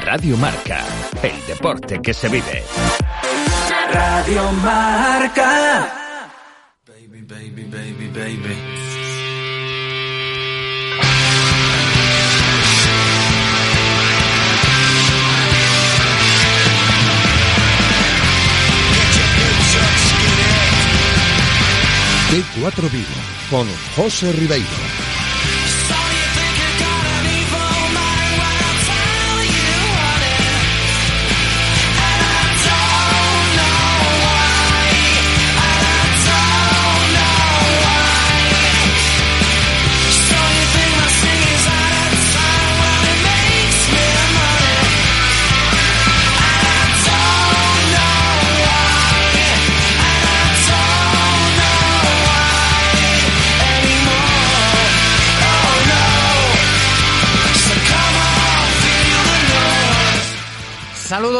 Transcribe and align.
Radio 0.00 0.36
Marca, 0.36 0.84
el 1.22 1.46
deporte 1.46 2.00
que 2.02 2.12
se 2.12 2.28
vive. 2.28 2.62
Radio 3.92 4.52
Marca. 4.52 5.92
Baby, 6.86 7.22
baby, 7.22 7.64
baby, 7.64 8.08
baby. 8.08 8.56
T4 22.30 22.90
Vivo 22.90 23.06
con 23.50 23.66
José 23.96 24.32
Ribeiro. 24.32 24.95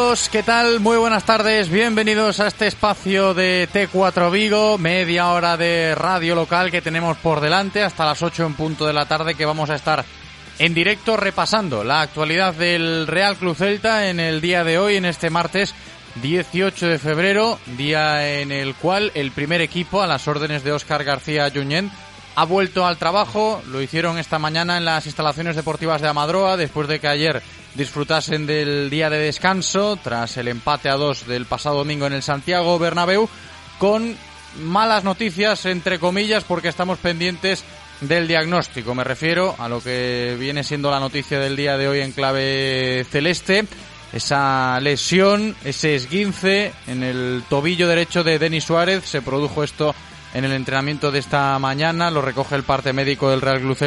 Saludos, 0.06 0.28
¿qué 0.28 0.44
tal? 0.44 0.78
Muy 0.78 0.98
buenas 0.98 1.24
tardes, 1.24 1.68
bienvenidos 1.68 2.38
a 2.38 2.46
este 2.46 2.68
espacio 2.68 3.34
de 3.34 3.68
T4 3.68 4.30
Vigo, 4.30 4.78
media 4.78 5.32
hora 5.32 5.56
de 5.56 5.96
radio 5.96 6.36
local 6.36 6.70
que 6.70 6.80
tenemos 6.80 7.16
por 7.16 7.40
delante 7.40 7.82
hasta 7.82 8.04
las 8.04 8.22
8 8.22 8.46
en 8.46 8.54
punto 8.54 8.86
de 8.86 8.92
la 8.92 9.06
tarde 9.06 9.34
que 9.34 9.44
vamos 9.44 9.68
a 9.68 9.74
estar 9.74 10.04
en 10.60 10.74
directo 10.74 11.16
repasando 11.16 11.82
la 11.82 12.02
actualidad 12.02 12.54
del 12.54 13.08
Real 13.08 13.34
Club 13.34 13.56
Celta 13.56 14.08
en 14.08 14.20
el 14.20 14.40
día 14.40 14.62
de 14.62 14.78
hoy, 14.78 14.94
en 14.94 15.06
este 15.06 15.28
martes 15.28 15.74
18 16.22 16.86
de 16.86 17.00
febrero, 17.00 17.58
día 17.76 18.40
en 18.40 18.52
el 18.52 18.76
cual 18.76 19.10
el 19.16 19.32
primer 19.32 19.60
equipo 19.60 20.02
a 20.02 20.06
las 20.06 20.28
órdenes 20.28 20.62
de 20.62 20.70
Óscar 20.70 21.02
García 21.02 21.50
Junyent 21.52 21.92
ha 22.36 22.44
vuelto 22.44 22.86
al 22.86 22.96
trabajo, 22.96 23.60
lo 23.66 23.82
hicieron 23.82 24.18
esta 24.18 24.38
mañana 24.38 24.76
en 24.76 24.84
las 24.84 25.06
instalaciones 25.06 25.56
deportivas 25.56 26.00
de 26.00 26.08
Amadroa 26.08 26.56
después 26.56 26.86
de 26.86 27.00
que 27.00 27.08
ayer 27.08 27.42
disfrutasen 27.76 28.46
del 28.46 28.90
día 28.90 29.10
de 29.10 29.18
descanso 29.18 29.96
tras 29.96 30.36
el 30.36 30.48
empate 30.48 30.88
a 30.88 30.94
dos 30.94 31.26
del 31.26 31.46
pasado 31.46 31.76
domingo 31.76 32.06
en 32.06 32.14
el 32.14 32.22
Santiago 32.22 32.78
Bernabéu 32.78 33.28
con 33.78 34.16
malas 34.60 35.04
noticias 35.04 35.66
entre 35.66 35.98
comillas 35.98 36.44
porque 36.44 36.68
estamos 36.68 36.98
pendientes 36.98 37.64
del 38.00 38.28
diagnóstico. 38.28 38.94
Me 38.94 39.04
refiero 39.04 39.54
a 39.58 39.68
lo 39.68 39.80
que 39.80 40.36
viene 40.38 40.64
siendo 40.64 40.90
la 40.90 41.00
noticia 41.00 41.38
del 41.38 41.56
día 41.56 41.76
de 41.76 41.88
hoy 41.88 42.00
en 42.00 42.12
clave 42.12 43.06
celeste. 43.10 43.66
Esa 44.12 44.78
lesión, 44.80 45.56
ese 45.64 45.94
esguince 45.94 46.72
en 46.86 47.02
el 47.02 47.42
tobillo 47.48 47.88
derecho 47.88 48.24
de 48.24 48.38
Denis 48.38 48.64
Suárez. 48.64 49.04
Se 49.04 49.20
produjo 49.20 49.64
esto 49.64 49.94
en 50.36 50.44
el 50.44 50.52
entrenamiento 50.52 51.10
de 51.10 51.18
esta 51.18 51.58
mañana. 51.58 52.10
Lo 52.10 52.20
recoge 52.20 52.56
el 52.56 52.62
parte 52.62 52.92
médico 52.92 53.30
del 53.30 53.40
Real 53.40 53.60
Club. 53.60 53.78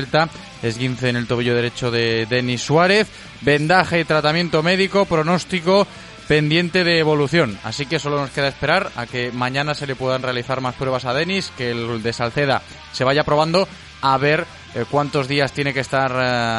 Esguince 0.63 1.09
en 1.09 1.15
el 1.15 1.27
tobillo 1.27 1.53
derecho 1.55 1.91
de 1.91 2.25
Denis 2.25 2.63
Suárez. 2.63 3.07
Vendaje 3.41 3.99
y 3.99 4.03
tratamiento 4.03 4.63
médico. 4.63 5.05
Pronóstico 5.05 5.85
pendiente 6.27 6.83
de 6.83 6.97
evolución. 6.97 7.59
Así 7.63 7.85
que 7.85 7.99
solo 7.99 8.19
nos 8.19 8.31
queda 8.31 8.47
esperar 8.47 8.91
a 8.95 9.05
que 9.05 9.31
mañana 9.31 9.75
se 9.75 9.85
le 9.85 9.95
puedan 9.95 10.23
realizar 10.23 10.59
más 10.59 10.73
pruebas 10.73 11.05
a 11.05 11.13
Denis, 11.13 11.51
que 11.55 11.69
el 11.69 12.01
de 12.01 12.13
Salceda 12.13 12.63
se 12.93 13.03
vaya 13.03 13.23
probando 13.23 13.67
a 14.01 14.17
ver 14.17 14.45
eh, 14.75 14.85
cuántos 14.89 15.27
días 15.27 15.51
tiene 15.51 15.73
que 15.73 15.79
estar 15.81 16.11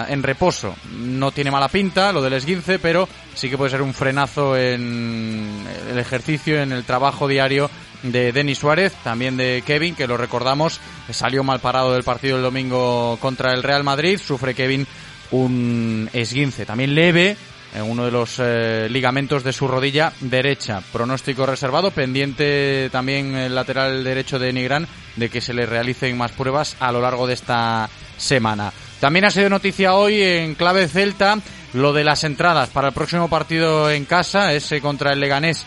eh, 0.08 0.12
en 0.12 0.22
reposo. 0.22 0.74
No 0.92 1.32
tiene 1.32 1.50
mala 1.50 1.68
pinta 1.68 2.12
lo 2.12 2.22
del 2.22 2.34
esguince, 2.34 2.78
pero 2.78 3.08
sí 3.34 3.50
que 3.50 3.56
puede 3.56 3.70
ser 3.70 3.82
un 3.82 3.94
frenazo 3.94 4.56
en 4.56 5.64
el 5.90 5.98
ejercicio, 5.98 6.60
en 6.60 6.72
el 6.72 6.84
trabajo 6.84 7.26
diario 7.26 7.70
de 8.02 8.32
Denis 8.32 8.58
Suárez, 8.58 8.92
también 9.04 9.36
de 9.36 9.62
Kevin, 9.66 9.94
que 9.94 10.06
lo 10.06 10.16
recordamos, 10.16 10.80
salió 11.10 11.44
mal 11.44 11.60
parado 11.60 11.92
del 11.92 12.04
partido 12.04 12.36
el 12.36 12.42
domingo 12.42 13.18
contra 13.20 13.52
el 13.52 13.62
Real 13.62 13.84
Madrid, 13.84 14.18
sufre 14.18 14.54
Kevin 14.54 14.86
un 15.30 16.08
esguince, 16.12 16.66
también 16.66 16.94
leve, 16.94 17.36
en 17.74 17.82
uno 17.82 18.04
de 18.04 18.10
los 18.10 18.36
eh, 18.38 18.88
ligamentos 18.90 19.44
de 19.44 19.52
su 19.52 19.68
rodilla 19.68 20.12
derecha. 20.20 20.82
Pronóstico 20.92 21.46
reservado, 21.46 21.90
pendiente 21.90 22.88
también 22.90 23.34
el 23.34 23.54
lateral 23.54 24.02
derecho 24.02 24.38
de 24.38 24.52
Nigrán 24.52 24.88
de 25.16 25.28
que 25.28 25.40
se 25.40 25.54
le 25.54 25.66
realicen 25.66 26.16
más 26.16 26.32
pruebas 26.32 26.76
a 26.80 26.90
lo 26.92 27.00
largo 27.00 27.26
de 27.26 27.34
esta 27.34 27.88
semana. 28.16 28.72
También 28.98 29.24
ha 29.24 29.30
sido 29.30 29.48
noticia 29.48 29.94
hoy 29.94 30.22
en 30.22 30.54
clave 30.54 30.88
celta 30.88 31.38
lo 31.72 31.92
de 31.92 32.04
las 32.04 32.24
entradas 32.24 32.70
para 32.70 32.88
el 32.88 32.94
próximo 32.94 33.28
partido 33.28 33.90
en 33.90 34.04
casa, 34.04 34.52
ese 34.52 34.80
contra 34.80 35.12
el 35.12 35.20
Leganés 35.20 35.64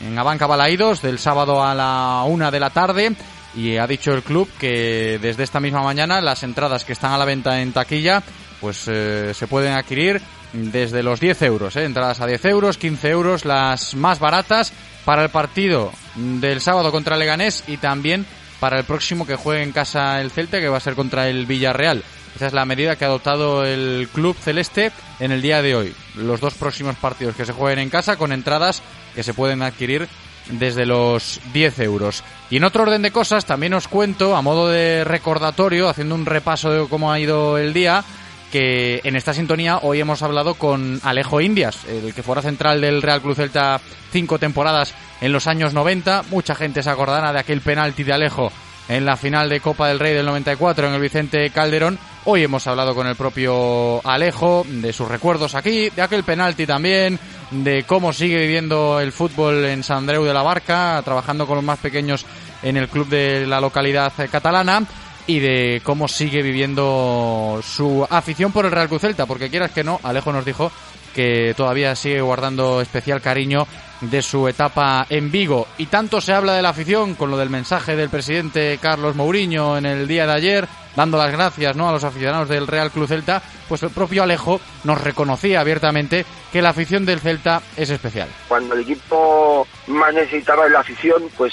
en 0.00 0.18
Abanca 0.18 0.46
Balaídos 0.46 1.02
del 1.02 1.18
sábado 1.18 1.62
a 1.62 1.74
la 1.74 2.24
una 2.26 2.50
de 2.50 2.60
la 2.60 2.70
tarde 2.70 3.14
y 3.54 3.76
ha 3.76 3.86
dicho 3.86 4.12
el 4.12 4.22
club 4.22 4.48
que 4.58 5.18
desde 5.20 5.44
esta 5.44 5.60
misma 5.60 5.82
mañana 5.82 6.20
las 6.20 6.42
entradas 6.42 6.84
que 6.84 6.92
están 6.92 7.12
a 7.12 7.18
la 7.18 7.24
venta 7.24 7.60
en 7.60 7.72
taquilla 7.72 8.22
pues 8.60 8.88
eh, 8.88 9.32
se 9.34 9.46
pueden 9.46 9.74
adquirir 9.74 10.20
desde 10.52 11.02
los 11.02 11.20
10 11.20 11.42
euros, 11.42 11.76
¿eh? 11.76 11.84
entradas 11.84 12.20
a 12.20 12.26
10 12.26 12.44
euros, 12.46 12.78
15 12.78 13.08
euros, 13.10 13.44
las 13.44 13.94
más 13.94 14.20
baratas 14.20 14.72
para 15.04 15.22
el 15.22 15.28
partido 15.28 15.92
del 16.14 16.60
sábado 16.60 16.92
contra 16.92 17.16
Leganés 17.16 17.64
y 17.66 17.76
también 17.76 18.24
para 18.60 18.78
el 18.78 18.84
próximo 18.84 19.26
que 19.26 19.36
juegue 19.36 19.62
en 19.62 19.72
casa 19.72 20.20
el 20.20 20.30
Celta, 20.30 20.60
que 20.60 20.68
va 20.68 20.78
a 20.78 20.80
ser 20.80 20.94
contra 20.94 21.28
el 21.28 21.44
Villarreal. 21.44 22.02
Esa 22.34 22.48
es 22.48 22.52
la 22.52 22.64
medida 22.64 22.96
que 22.96 23.04
ha 23.04 23.08
adoptado 23.08 23.64
el 23.64 24.08
club 24.12 24.36
celeste 24.36 24.90
en 25.20 25.30
el 25.30 25.40
día 25.40 25.62
de 25.62 25.76
hoy. 25.76 25.94
Los 26.16 26.40
dos 26.40 26.54
próximos 26.54 26.96
partidos 26.96 27.36
que 27.36 27.44
se 27.44 27.52
jueguen 27.52 27.78
en 27.78 27.90
casa 27.90 28.16
con 28.16 28.32
entradas 28.32 28.82
que 29.14 29.22
se 29.22 29.34
pueden 29.34 29.62
adquirir 29.62 30.08
desde 30.50 30.84
los 30.84 31.40
10 31.52 31.78
euros. 31.80 32.22
Y 32.50 32.56
en 32.56 32.64
otro 32.64 32.82
orden 32.82 33.02
de 33.02 33.12
cosas, 33.12 33.46
también 33.46 33.74
os 33.74 33.88
cuento, 33.88 34.36
a 34.36 34.42
modo 34.42 34.68
de 34.68 35.04
recordatorio, 35.04 35.88
haciendo 35.88 36.14
un 36.14 36.26
repaso 36.26 36.70
de 36.70 36.88
cómo 36.88 37.12
ha 37.12 37.20
ido 37.20 37.56
el 37.56 37.72
día, 37.72 38.04
que 38.52 39.00
en 39.04 39.16
esta 39.16 39.32
sintonía 39.32 39.78
hoy 39.82 40.00
hemos 40.00 40.22
hablado 40.22 40.54
con 40.54 41.00
Alejo 41.02 41.40
Indias, 41.40 41.84
el 41.86 42.14
que 42.14 42.22
fuera 42.22 42.42
central 42.42 42.80
del 42.80 43.02
Real 43.02 43.22
Club 43.22 43.36
Celta 43.36 43.80
cinco 44.12 44.38
temporadas 44.38 44.94
en 45.20 45.32
los 45.32 45.46
años 45.46 45.72
90. 45.72 46.24
Mucha 46.30 46.54
gente 46.54 46.82
se 46.82 46.90
acordará 46.90 47.32
de 47.32 47.40
aquel 47.40 47.60
penalti 47.60 48.04
de 48.04 48.12
Alejo 48.12 48.52
en 48.88 49.04
la 49.04 49.16
final 49.16 49.48
de 49.48 49.60
Copa 49.60 49.88
del 49.88 49.98
Rey 49.98 50.14
del 50.14 50.26
94 50.26 50.88
en 50.88 50.94
el 50.94 51.00
Vicente 51.00 51.50
Calderón. 51.50 51.98
Hoy 52.24 52.42
hemos 52.42 52.66
hablado 52.66 52.94
con 52.94 53.06
el 53.06 53.16
propio 53.16 54.06
Alejo, 54.06 54.64
de 54.66 54.92
sus 54.92 55.08
recuerdos 55.08 55.54
aquí, 55.54 55.90
de 55.90 56.02
aquel 56.02 56.24
penalti 56.24 56.66
también, 56.66 57.18
de 57.50 57.84
cómo 57.84 58.12
sigue 58.12 58.38
viviendo 58.38 59.00
el 59.00 59.12
fútbol 59.12 59.64
en 59.64 59.82
San 59.82 59.98
Andreu 59.98 60.24
de 60.24 60.34
la 60.34 60.42
Barca, 60.42 61.00
trabajando 61.04 61.46
con 61.46 61.56
los 61.56 61.64
más 61.64 61.78
pequeños 61.78 62.24
en 62.62 62.76
el 62.76 62.88
club 62.88 63.08
de 63.08 63.46
la 63.46 63.60
localidad 63.60 64.12
catalana 64.30 64.82
y 65.26 65.38
de 65.38 65.80
cómo 65.82 66.08
sigue 66.08 66.42
viviendo 66.42 67.60
su 67.62 68.06
afición 68.08 68.52
por 68.52 68.66
el 68.66 68.72
Real 68.72 68.88
Cruz 68.88 69.02
Celta, 69.02 69.26
porque 69.26 69.50
quieras 69.50 69.70
que 69.70 69.84
no, 69.84 70.00
Alejo 70.02 70.32
nos 70.32 70.44
dijo 70.44 70.70
que 71.14 71.54
todavía 71.56 71.94
sigue 71.94 72.20
guardando 72.20 72.80
especial 72.80 73.22
cariño 73.22 73.66
de 74.10 74.22
su 74.22 74.48
etapa 74.48 75.06
en 75.08 75.30
Vigo. 75.30 75.66
Y 75.78 75.86
tanto 75.86 76.20
se 76.20 76.32
habla 76.32 76.54
de 76.54 76.62
la 76.62 76.70
afición 76.70 77.14
con 77.14 77.30
lo 77.30 77.36
del 77.36 77.50
mensaje 77.50 77.96
del 77.96 78.08
presidente 78.08 78.78
Carlos 78.80 79.16
Mourinho 79.16 79.76
en 79.76 79.86
el 79.86 80.08
día 80.08 80.26
de 80.26 80.32
ayer, 80.32 80.68
dando 80.96 81.18
las 81.18 81.32
gracias 81.32 81.76
¿no? 81.76 81.88
a 81.88 81.92
los 81.92 82.04
aficionados 82.04 82.48
del 82.48 82.66
Real 82.66 82.90
Club 82.90 83.08
Celta, 83.08 83.42
pues 83.68 83.82
el 83.82 83.90
propio 83.90 84.22
Alejo 84.22 84.60
nos 84.84 85.00
reconocía 85.00 85.60
abiertamente 85.60 86.24
que 86.52 86.62
la 86.62 86.70
afición 86.70 87.04
del 87.04 87.20
Celta 87.20 87.62
es 87.76 87.90
especial. 87.90 88.28
Cuando 88.48 88.74
el 88.74 88.82
equipo 88.82 89.66
más 89.86 90.14
necesitaba 90.14 90.64
de 90.64 90.70
la 90.70 90.80
afición, 90.80 91.24
pues 91.36 91.52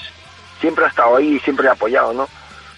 siempre 0.60 0.86
ha 0.86 0.90
estado 0.90 1.18
ahí 1.18 1.36
y 1.36 1.40
siempre 1.40 1.68
ha 1.68 1.74
apoyado, 1.74 2.14
¿no? 2.14 2.30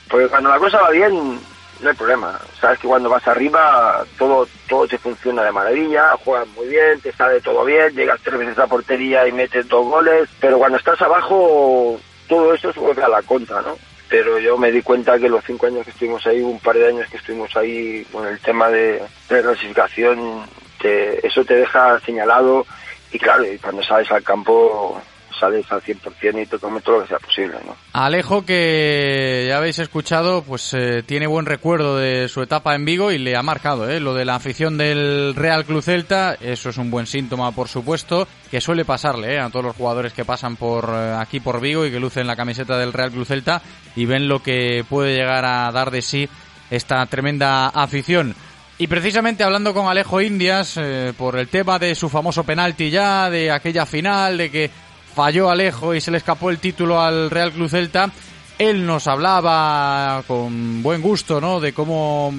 Porque 0.10 0.28
cuando 0.28 0.50
la 0.50 0.60
cosa 0.60 0.80
va 0.82 0.92
bien, 0.92 1.40
no 1.82 1.90
hay 1.90 1.96
problema. 1.96 2.40
Sabes 2.60 2.80
que 2.80 2.88
cuando 2.88 3.10
vas 3.10 3.28
arriba 3.28 4.06
todo 4.18 4.48
todo 4.68 4.88
te 4.88 4.98
funciona 4.98 5.44
de 5.44 5.52
maravilla, 5.52 6.16
juegas 6.24 6.48
muy 6.50 6.68
bien, 6.68 7.00
te 7.02 7.12
sale 7.14 7.42
todo 7.42 7.66
bien, 7.66 7.94
llegas 7.96 8.20
tres 8.24 8.40
veces 8.40 8.58
a 8.60 8.68
portería 8.68 9.28
y 9.28 9.32
metes 9.32 9.68
dos 9.68 9.86
goles, 9.86 10.30
pero 10.40 10.58
cuando 10.58 10.78
estás 10.78 11.02
abajo 11.02 12.00
todo 12.28 12.54
eso 12.54 12.72
se 12.72 12.80
vuelve 12.80 13.04
a 13.04 13.10
la 13.10 13.22
contra, 13.22 13.62
¿no? 13.62 13.78
Pero 14.10 14.38
yo 14.40 14.58
me 14.58 14.72
di 14.72 14.82
cuenta 14.82 15.18
que 15.18 15.30
los 15.30 15.44
cinco 15.44 15.66
años 15.66 15.86
que 15.86 15.92
estuvimos 15.92 16.26
ahí, 16.28 16.42
un 16.42 16.60
par 16.60 16.76
de 16.76 16.88
años 16.88 17.10
que 17.10 17.18
estuvimos 17.18 17.56
ahí 17.56 18.06
con 18.12 18.28
el 18.28 18.40
tema 18.40 18.70
de, 18.70 19.02
de 19.30 19.42
clasificación, 19.42 20.46
te, 20.82 21.26
eso 21.26 21.44
te 21.44 21.56
deja 21.56 22.00
señalado 22.02 22.66
y 23.12 23.20
claro, 23.20 23.46
y 23.46 23.58
cuando 23.58 23.84
sales 23.84 24.12
al 24.12 24.24
campo 24.24 25.02
sales 25.40 25.66
al 25.72 25.82
100% 25.82 26.42
y 26.42 26.46
te 26.46 26.58
comes 26.58 26.84
todo 26.84 26.98
lo 26.98 27.02
que 27.04 27.10
sea 27.10 27.20
posible, 27.20 27.58
¿no? 27.66 27.76
Alejo, 27.94 28.46
que 28.46 29.46
ya 29.48 29.58
habéis 29.58 29.80
escuchado, 29.80 30.44
pues 30.44 30.74
eh, 30.74 31.04
tiene 31.06 31.28
buen 31.28 31.46
recuerdo 31.46 31.98
de 31.98 32.28
su 32.28 32.42
etapa 32.42 32.76
en 32.76 32.86
Vigo 32.86 33.12
y 33.12 33.18
le 33.18 33.36
ha 33.36 33.44
marcado, 33.44 33.90
¿eh? 33.90 34.00
Lo 34.00 34.14
de 34.14 34.26
la 34.26 34.36
afición 34.36 34.78
del 34.78 35.34
Real 35.36 35.66
Club 35.66 35.82
Celta, 35.82 36.36
eso 36.40 36.70
es 36.70 36.78
un 36.78 36.90
buen 36.90 37.06
síntoma, 37.06 37.52
por 37.52 37.68
supuesto, 37.68 38.28
que 38.50 38.62
suele 38.62 38.86
pasarle 38.86 39.36
¿eh? 39.36 39.40
a 39.40 39.50
todos 39.50 39.66
los 39.66 39.76
jugadores 39.76 40.14
que 40.14 40.26
pasan 40.26 40.56
por 40.56 40.90
eh, 40.90 41.16
aquí 41.20 41.40
por 41.40 41.62
Vigo 41.62 41.86
y 41.86 41.92
que 41.92 42.00
lucen 42.00 42.28
la 42.28 42.36
camiseta 42.36 42.78
del 42.78 42.94
Real 42.94 43.12
Club 43.12 43.26
Celta 43.26 43.62
y 43.96 44.06
ven 44.06 44.28
lo 44.28 44.42
que 44.42 44.86
puede 44.90 45.16
llegar 45.16 45.46
a 45.46 45.72
dar 45.72 45.92
de 45.92 46.02
sí 46.02 46.30
esta 46.70 47.06
tremenda 47.06 47.68
afición. 47.68 48.36
Y 48.80 48.88
precisamente 48.88 49.44
hablando 49.44 49.74
con 49.74 49.88
Alejo 49.88 50.20
Indias 50.20 50.80
por 51.16 51.38
el 51.38 51.48
tema 51.48 51.78
de 51.78 51.94
su 51.94 52.10
famoso 52.10 52.44
penalti 52.44 52.90
ya, 52.90 53.30
de 53.30 53.52
aquella 53.52 53.86
final, 53.86 54.38
de 54.38 54.50
que 54.50 54.72
falló 55.14 55.50
Alejo 55.50 55.94
y 55.94 56.02
se 56.02 56.12
le 56.12 56.18
escapó 56.18 56.50
el 56.50 56.60
título 56.60 57.00
al 57.00 57.30
Real 57.30 57.52
Club 57.52 57.70
Celta, 57.70 58.12
él 58.58 58.86
nos 58.86 59.08
hablaba 59.08 60.24
con 60.28 60.82
buen 60.82 61.02
gusto, 61.02 61.40
¿no? 61.40 61.60
De 61.60 61.74
cómo 61.74 62.34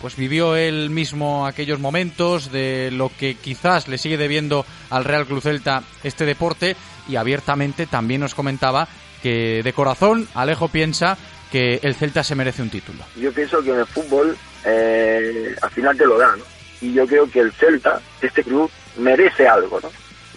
pues 0.00 0.16
vivió 0.16 0.54
él 0.54 0.90
mismo 0.90 1.46
aquellos 1.46 1.80
momentos, 1.80 2.52
de 2.52 2.90
lo 2.92 3.10
que 3.18 3.34
quizás 3.34 3.88
le 3.88 3.98
sigue 3.98 4.16
debiendo 4.16 4.64
al 4.90 5.04
Real 5.04 5.26
Club 5.26 5.42
Celta 5.42 5.82
este 6.04 6.24
deporte 6.24 6.76
y 7.08 7.16
abiertamente 7.16 7.86
también 7.86 8.20
nos 8.20 8.34
comentaba 8.34 8.86
que 9.22 9.62
de 9.62 9.72
corazón 9.72 10.28
Alejo 10.34 10.68
piensa 10.68 11.18
que 11.50 11.80
el 11.82 11.94
Celta 11.94 12.22
se 12.22 12.34
merece 12.34 12.62
un 12.62 12.70
título. 12.70 13.04
Yo 13.16 13.32
pienso 13.32 13.62
que 13.62 13.70
en 13.70 13.80
el 13.80 13.86
fútbol 13.86 14.36
eh, 14.64 15.56
al 15.60 15.70
final 15.70 15.96
te 15.96 16.06
lo 16.06 16.18
da, 16.18 16.36
¿no? 16.36 16.44
Y 16.80 16.92
yo 16.92 17.06
creo 17.06 17.28
que 17.28 17.40
el 17.40 17.52
Celta, 17.52 18.00
este 18.20 18.44
club, 18.44 18.70
merece 18.98 19.48
algo, 19.48 19.80
¿no? 19.80 19.90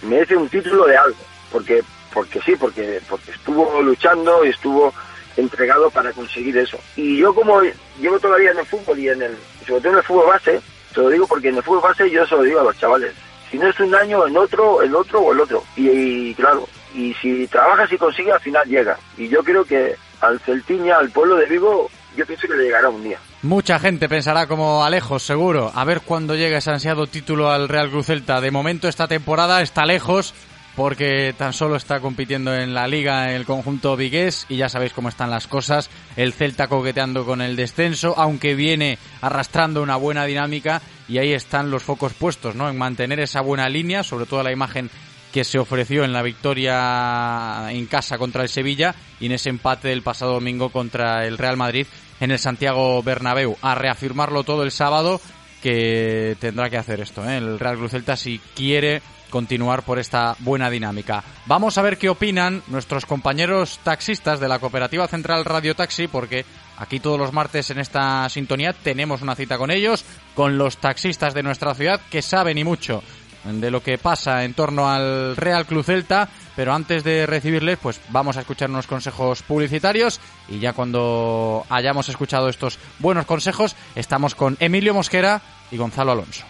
Merece 0.08 0.34
un 0.34 0.48
título 0.48 0.86
de 0.86 0.96
algo 0.96 1.31
porque 1.52 1.82
porque 2.12 2.40
sí, 2.40 2.56
porque 2.56 3.00
porque 3.08 3.30
estuvo 3.30 3.80
luchando 3.82 4.44
y 4.44 4.48
estuvo 4.48 4.92
entregado 5.36 5.90
para 5.90 6.12
conseguir 6.12 6.56
eso. 6.58 6.78
Y 6.96 7.18
yo 7.18 7.34
como 7.34 7.60
llevo 8.00 8.18
todavía 8.18 8.50
en 8.50 8.58
el 8.58 8.66
fútbol 8.66 8.98
y 8.98 9.08
en 9.08 9.22
el 9.22 9.36
sobre 9.66 9.80
todo 9.80 9.92
en 9.92 9.98
el 9.98 10.04
fútbol 10.04 10.26
base, 10.26 10.60
te 10.92 11.00
lo 11.00 11.08
digo 11.08 11.26
porque 11.26 11.48
en 11.48 11.56
el 11.56 11.62
fútbol 11.62 11.82
base 11.82 12.10
yo 12.10 12.26
se 12.26 12.34
lo 12.34 12.42
digo 12.42 12.60
a 12.60 12.64
los 12.64 12.78
chavales, 12.78 13.14
si 13.52 13.58
no 13.58 13.68
es 13.68 13.78
un 13.80 13.94
año, 13.94 14.26
en 14.26 14.34
otro, 14.34 14.80
el 14.82 14.96
otro 14.96 15.20
o 15.20 15.32
el 15.32 15.40
otro. 15.40 15.62
Y, 15.76 16.34
claro, 16.34 16.66
y 16.94 17.12
si 17.20 17.46
trabajas 17.48 17.92
y 17.92 17.98
consigues, 17.98 18.32
al 18.32 18.40
final 18.40 18.66
llega. 18.66 18.98
Y 19.18 19.28
yo 19.28 19.44
creo 19.44 19.62
que 19.62 19.94
al 20.22 20.40
Celtiña, 20.40 20.96
al 20.96 21.10
pueblo 21.10 21.36
de 21.36 21.44
Vigo, 21.44 21.90
yo 22.16 22.24
pienso 22.24 22.48
que 22.48 22.54
le 22.54 22.64
llegará 22.64 22.88
un 22.88 23.04
día. 23.04 23.18
Mucha 23.42 23.78
gente 23.78 24.08
pensará 24.08 24.46
como 24.46 24.84
Alejos, 24.84 25.22
seguro. 25.22 25.70
A 25.74 25.84
ver 25.84 26.00
cuándo 26.00 26.34
llega 26.34 26.58
ese 26.58 26.70
ansiado 26.70 27.06
título 27.06 27.50
al 27.50 27.68
Real 27.68 27.90
Cruz 27.90 28.06
Celta. 28.06 28.40
De 28.40 28.50
momento 28.50 28.88
esta 28.88 29.06
temporada 29.06 29.60
está 29.60 29.84
lejos 29.84 30.32
porque 30.76 31.34
tan 31.36 31.52
solo 31.52 31.76
está 31.76 32.00
compitiendo 32.00 32.54
en 32.54 32.74
la 32.74 32.86
liga 32.86 33.32
el 33.32 33.44
conjunto 33.44 33.96
vigués 33.96 34.46
y 34.48 34.56
ya 34.56 34.68
sabéis 34.68 34.92
cómo 34.92 35.08
están 35.08 35.30
las 35.30 35.46
cosas. 35.46 35.90
El 36.16 36.32
Celta 36.32 36.68
coqueteando 36.68 37.24
con 37.24 37.42
el 37.42 37.56
descenso, 37.56 38.14
aunque 38.16 38.54
viene 38.54 38.98
arrastrando 39.20 39.82
una 39.82 39.96
buena 39.96 40.24
dinámica 40.24 40.80
y 41.08 41.18
ahí 41.18 41.32
están 41.32 41.70
los 41.70 41.82
focos 41.82 42.14
puestos, 42.14 42.54
¿no? 42.54 42.68
En 42.68 42.78
mantener 42.78 43.20
esa 43.20 43.42
buena 43.42 43.68
línea, 43.68 44.02
sobre 44.02 44.26
todo 44.26 44.42
la 44.42 44.52
imagen 44.52 44.90
que 45.32 45.44
se 45.44 45.58
ofreció 45.58 46.04
en 46.04 46.12
la 46.12 46.22
victoria 46.22 47.68
en 47.70 47.86
casa 47.86 48.18
contra 48.18 48.42
el 48.42 48.48
Sevilla 48.48 48.94
y 49.18 49.26
en 49.26 49.32
ese 49.32 49.48
empate 49.48 49.88
del 49.88 50.02
pasado 50.02 50.34
domingo 50.34 50.68
contra 50.68 51.26
el 51.26 51.38
Real 51.38 51.56
Madrid 51.56 51.86
en 52.20 52.30
el 52.30 52.38
Santiago 52.38 53.02
Bernabéu. 53.02 53.56
A 53.62 53.74
reafirmarlo 53.74 54.44
todo 54.44 54.62
el 54.62 54.70
sábado 54.70 55.20
que 55.62 56.36
tendrá 56.40 56.68
que 56.68 56.76
hacer 56.76 57.00
esto, 57.00 57.28
¿eh? 57.28 57.38
el 57.38 57.58
Real 57.58 57.76
Cruz 57.76 57.92
Celta 57.92 58.16
si 58.16 58.40
quiere 58.54 59.00
continuar 59.32 59.82
por 59.82 59.98
esta 59.98 60.36
buena 60.40 60.70
dinámica. 60.70 61.24
Vamos 61.46 61.78
a 61.78 61.82
ver 61.82 61.96
qué 61.96 62.10
opinan 62.10 62.62
nuestros 62.68 63.06
compañeros 63.06 63.80
taxistas 63.82 64.38
de 64.38 64.46
la 64.46 64.58
Cooperativa 64.58 65.08
Central 65.08 65.46
Radio 65.46 65.74
Taxi, 65.74 66.06
porque 66.06 66.44
aquí 66.76 67.00
todos 67.00 67.18
los 67.18 67.32
martes 67.32 67.70
en 67.70 67.78
esta 67.78 68.28
sintonía 68.28 68.74
tenemos 68.74 69.22
una 69.22 69.34
cita 69.34 69.56
con 69.56 69.70
ellos, 69.70 70.04
con 70.34 70.58
los 70.58 70.76
taxistas 70.76 71.32
de 71.32 71.42
nuestra 71.42 71.74
ciudad 71.74 72.00
que 72.10 72.20
saben 72.20 72.58
y 72.58 72.64
mucho 72.64 73.02
de 73.44 73.70
lo 73.70 73.82
que 73.82 73.98
pasa 73.98 74.44
en 74.44 74.54
torno 74.54 74.88
al 74.88 75.36
Real 75.36 75.66
Club 75.66 75.84
Celta, 75.84 76.28
pero 76.54 76.74
antes 76.74 77.02
de 77.02 77.26
recibirles, 77.26 77.78
pues 77.78 78.00
vamos 78.10 78.36
a 78.36 78.40
escuchar 78.40 78.70
unos 78.70 78.86
consejos 78.86 79.42
publicitarios 79.42 80.20
y 80.48 80.60
ya 80.60 80.74
cuando 80.74 81.64
hayamos 81.68 82.08
escuchado 82.08 82.48
estos 82.48 82.78
buenos 82.98 83.26
consejos, 83.26 83.74
estamos 83.94 84.34
con 84.34 84.56
Emilio 84.60 84.94
Mosquera 84.94 85.40
y 85.70 85.76
Gonzalo 85.76 86.12
Alonso. 86.12 86.44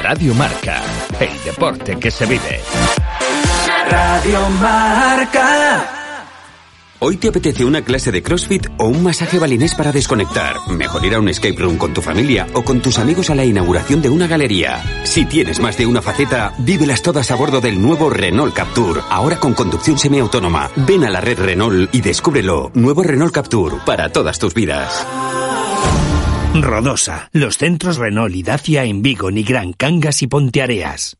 Radio 0.00 0.34
Marca, 0.34 0.80
el 1.20 1.44
deporte 1.44 1.98
que 1.98 2.10
se 2.10 2.24
vive. 2.26 2.60
Radio 3.90 4.48
Marca. 4.60 5.98
¿Hoy 6.98 7.16
te 7.16 7.28
apetece 7.28 7.64
una 7.64 7.82
clase 7.82 8.12
de 8.12 8.22
CrossFit 8.22 8.68
o 8.78 8.86
un 8.86 9.02
masaje 9.02 9.38
balinés 9.38 9.74
para 9.74 9.90
desconectar? 9.90 10.54
Mejor 10.68 11.04
ir 11.04 11.16
a 11.16 11.18
un 11.18 11.28
escape 11.28 11.56
room 11.58 11.76
con 11.76 11.92
tu 11.92 12.00
familia 12.00 12.46
o 12.54 12.62
con 12.62 12.80
tus 12.80 12.98
amigos 12.98 13.28
a 13.28 13.34
la 13.34 13.44
inauguración 13.44 14.00
de 14.00 14.08
una 14.08 14.28
galería. 14.28 14.80
Si 15.04 15.24
tienes 15.24 15.58
más 15.58 15.76
de 15.76 15.86
una 15.86 16.00
faceta, 16.00 16.54
vívelas 16.58 17.02
todas 17.02 17.30
a 17.32 17.34
bordo 17.34 17.60
del 17.60 17.82
nuevo 17.82 18.08
Renault 18.08 18.54
Capture, 18.54 19.00
ahora 19.10 19.40
con 19.40 19.52
conducción 19.52 19.98
semiautónoma. 19.98 20.70
Ven 20.76 21.04
a 21.04 21.10
la 21.10 21.20
red 21.20 21.40
Renault 21.40 21.92
y 21.92 22.00
descúbrelo. 22.00 22.70
Nuevo 22.74 23.02
Renault 23.02 23.34
Capture 23.34 23.78
para 23.84 24.10
todas 24.10 24.38
tus 24.38 24.54
vidas. 24.54 25.04
Rodosa, 26.54 27.30
los 27.32 27.56
centros 27.56 27.96
Renault 27.96 28.34
y 28.34 28.42
Dacia 28.42 28.84
en 28.84 29.02
Vigo, 29.02 29.30
Nigrán, 29.30 29.72
Cangas 29.72 30.22
y 30.22 30.26
Ponteareas. 30.26 31.16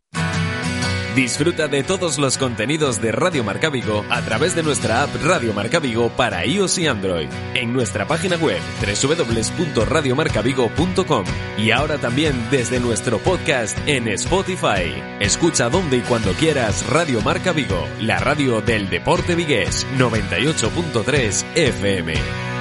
Disfruta 1.15 1.69
de 1.69 1.83
todos 1.83 2.19
los 2.19 2.39
contenidos 2.39 3.03
de 3.03 3.13
Radio 3.13 3.45
Marca 3.45 3.69
Vigo 3.69 4.03
a 4.09 4.23
través 4.23 4.55
de 4.55 4.63
nuestra 4.63 5.03
app 5.03 5.11
Radio 5.23 5.53
Marca 5.53 5.79
Vigo 5.79 6.09
para 6.11 6.47
iOS 6.47 6.79
y 6.79 6.87
Android, 6.87 7.29
en 7.55 7.75
nuestra 7.75 8.07
página 8.07 8.37
web 8.37 8.57
www.radiomarcavigo.com 8.81 11.25
y 11.59 11.71
ahora 11.71 11.99
también 11.99 12.49
desde 12.51 12.81
nuestro 12.81 13.19
podcast 13.19 13.77
en 13.87 14.09
Spotify. 14.09 14.95
Escucha 15.21 15.69
donde 15.69 15.99
y 15.99 16.01
cuando 16.01 16.33
quieras 16.33 16.89
Radio 16.89 17.21
Marca 17.21 17.53
Vigo, 17.53 17.87
la 18.01 18.19
radio 18.19 18.63
del 18.63 18.89
deporte 18.89 19.35
vigués 19.35 19.87
98.3 19.99 21.45
FM. 21.57 22.52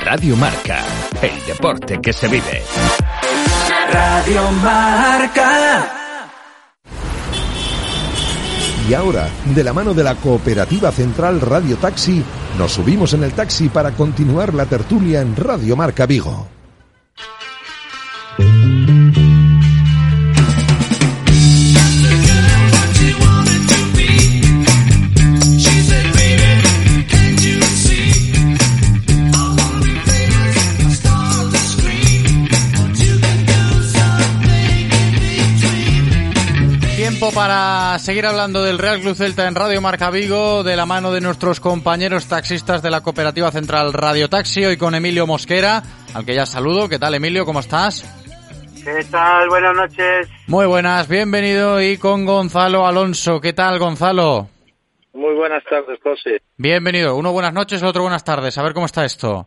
Radio 0.00 0.36
Marca, 0.36 0.84
el 1.22 1.46
deporte 1.46 2.00
que 2.00 2.12
se 2.12 2.28
vive. 2.28 2.62
Radio 3.92 4.50
Marca. 4.62 5.92
Y 8.88 8.94
ahora, 8.94 9.28
de 9.44 9.64
la 9.64 9.72
mano 9.72 9.94
de 9.94 10.04
la 10.04 10.14
Cooperativa 10.14 10.92
Central 10.92 11.40
Radio 11.40 11.76
Taxi, 11.76 12.22
nos 12.58 12.72
subimos 12.72 13.14
en 13.14 13.24
el 13.24 13.32
taxi 13.32 13.68
para 13.68 13.92
continuar 13.92 14.54
la 14.54 14.66
tertulia 14.66 15.20
en 15.20 15.34
Radio 15.34 15.76
Marca 15.76 16.06
Vigo. 16.06 16.55
Para 37.36 37.98
seguir 37.98 38.24
hablando 38.24 38.62
del 38.62 38.78
Real 38.78 38.98
Club 38.98 39.14
Celta 39.14 39.46
en 39.46 39.54
Radio 39.54 39.82
Marca 39.82 40.08
Vigo, 40.10 40.64
de 40.64 40.74
la 40.74 40.86
mano 40.86 41.12
de 41.12 41.20
nuestros 41.20 41.60
compañeros 41.60 42.28
taxistas 42.28 42.80
de 42.80 42.90
la 42.90 43.02
Cooperativa 43.02 43.50
Central 43.50 43.92
Radio 43.92 44.30
Taxi, 44.30 44.64
hoy 44.64 44.78
con 44.78 44.94
Emilio 44.94 45.26
Mosquera, 45.26 45.82
al 46.14 46.24
que 46.24 46.34
ya 46.34 46.46
saludo. 46.46 46.88
¿Qué 46.88 46.98
tal, 46.98 47.14
Emilio? 47.14 47.44
¿Cómo 47.44 47.60
estás? 47.60 48.04
¿Qué 48.82 49.04
tal? 49.10 49.50
Buenas 49.50 49.76
noches. 49.76 50.30
Muy 50.46 50.64
buenas, 50.64 51.08
bienvenido. 51.08 51.82
Y 51.82 51.98
con 51.98 52.24
Gonzalo 52.24 52.86
Alonso. 52.86 53.38
¿Qué 53.38 53.52
tal, 53.52 53.78
Gonzalo? 53.78 54.48
Muy 55.12 55.34
buenas 55.34 55.62
tardes, 55.64 56.00
José. 56.02 56.40
Bienvenido. 56.56 57.16
Uno 57.16 57.32
buenas 57.32 57.52
noches, 57.52 57.82
el 57.82 57.88
otro 57.88 58.00
buenas 58.00 58.24
tardes. 58.24 58.56
A 58.56 58.62
ver 58.62 58.72
cómo 58.72 58.86
está 58.86 59.04
esto. 59.04 59.46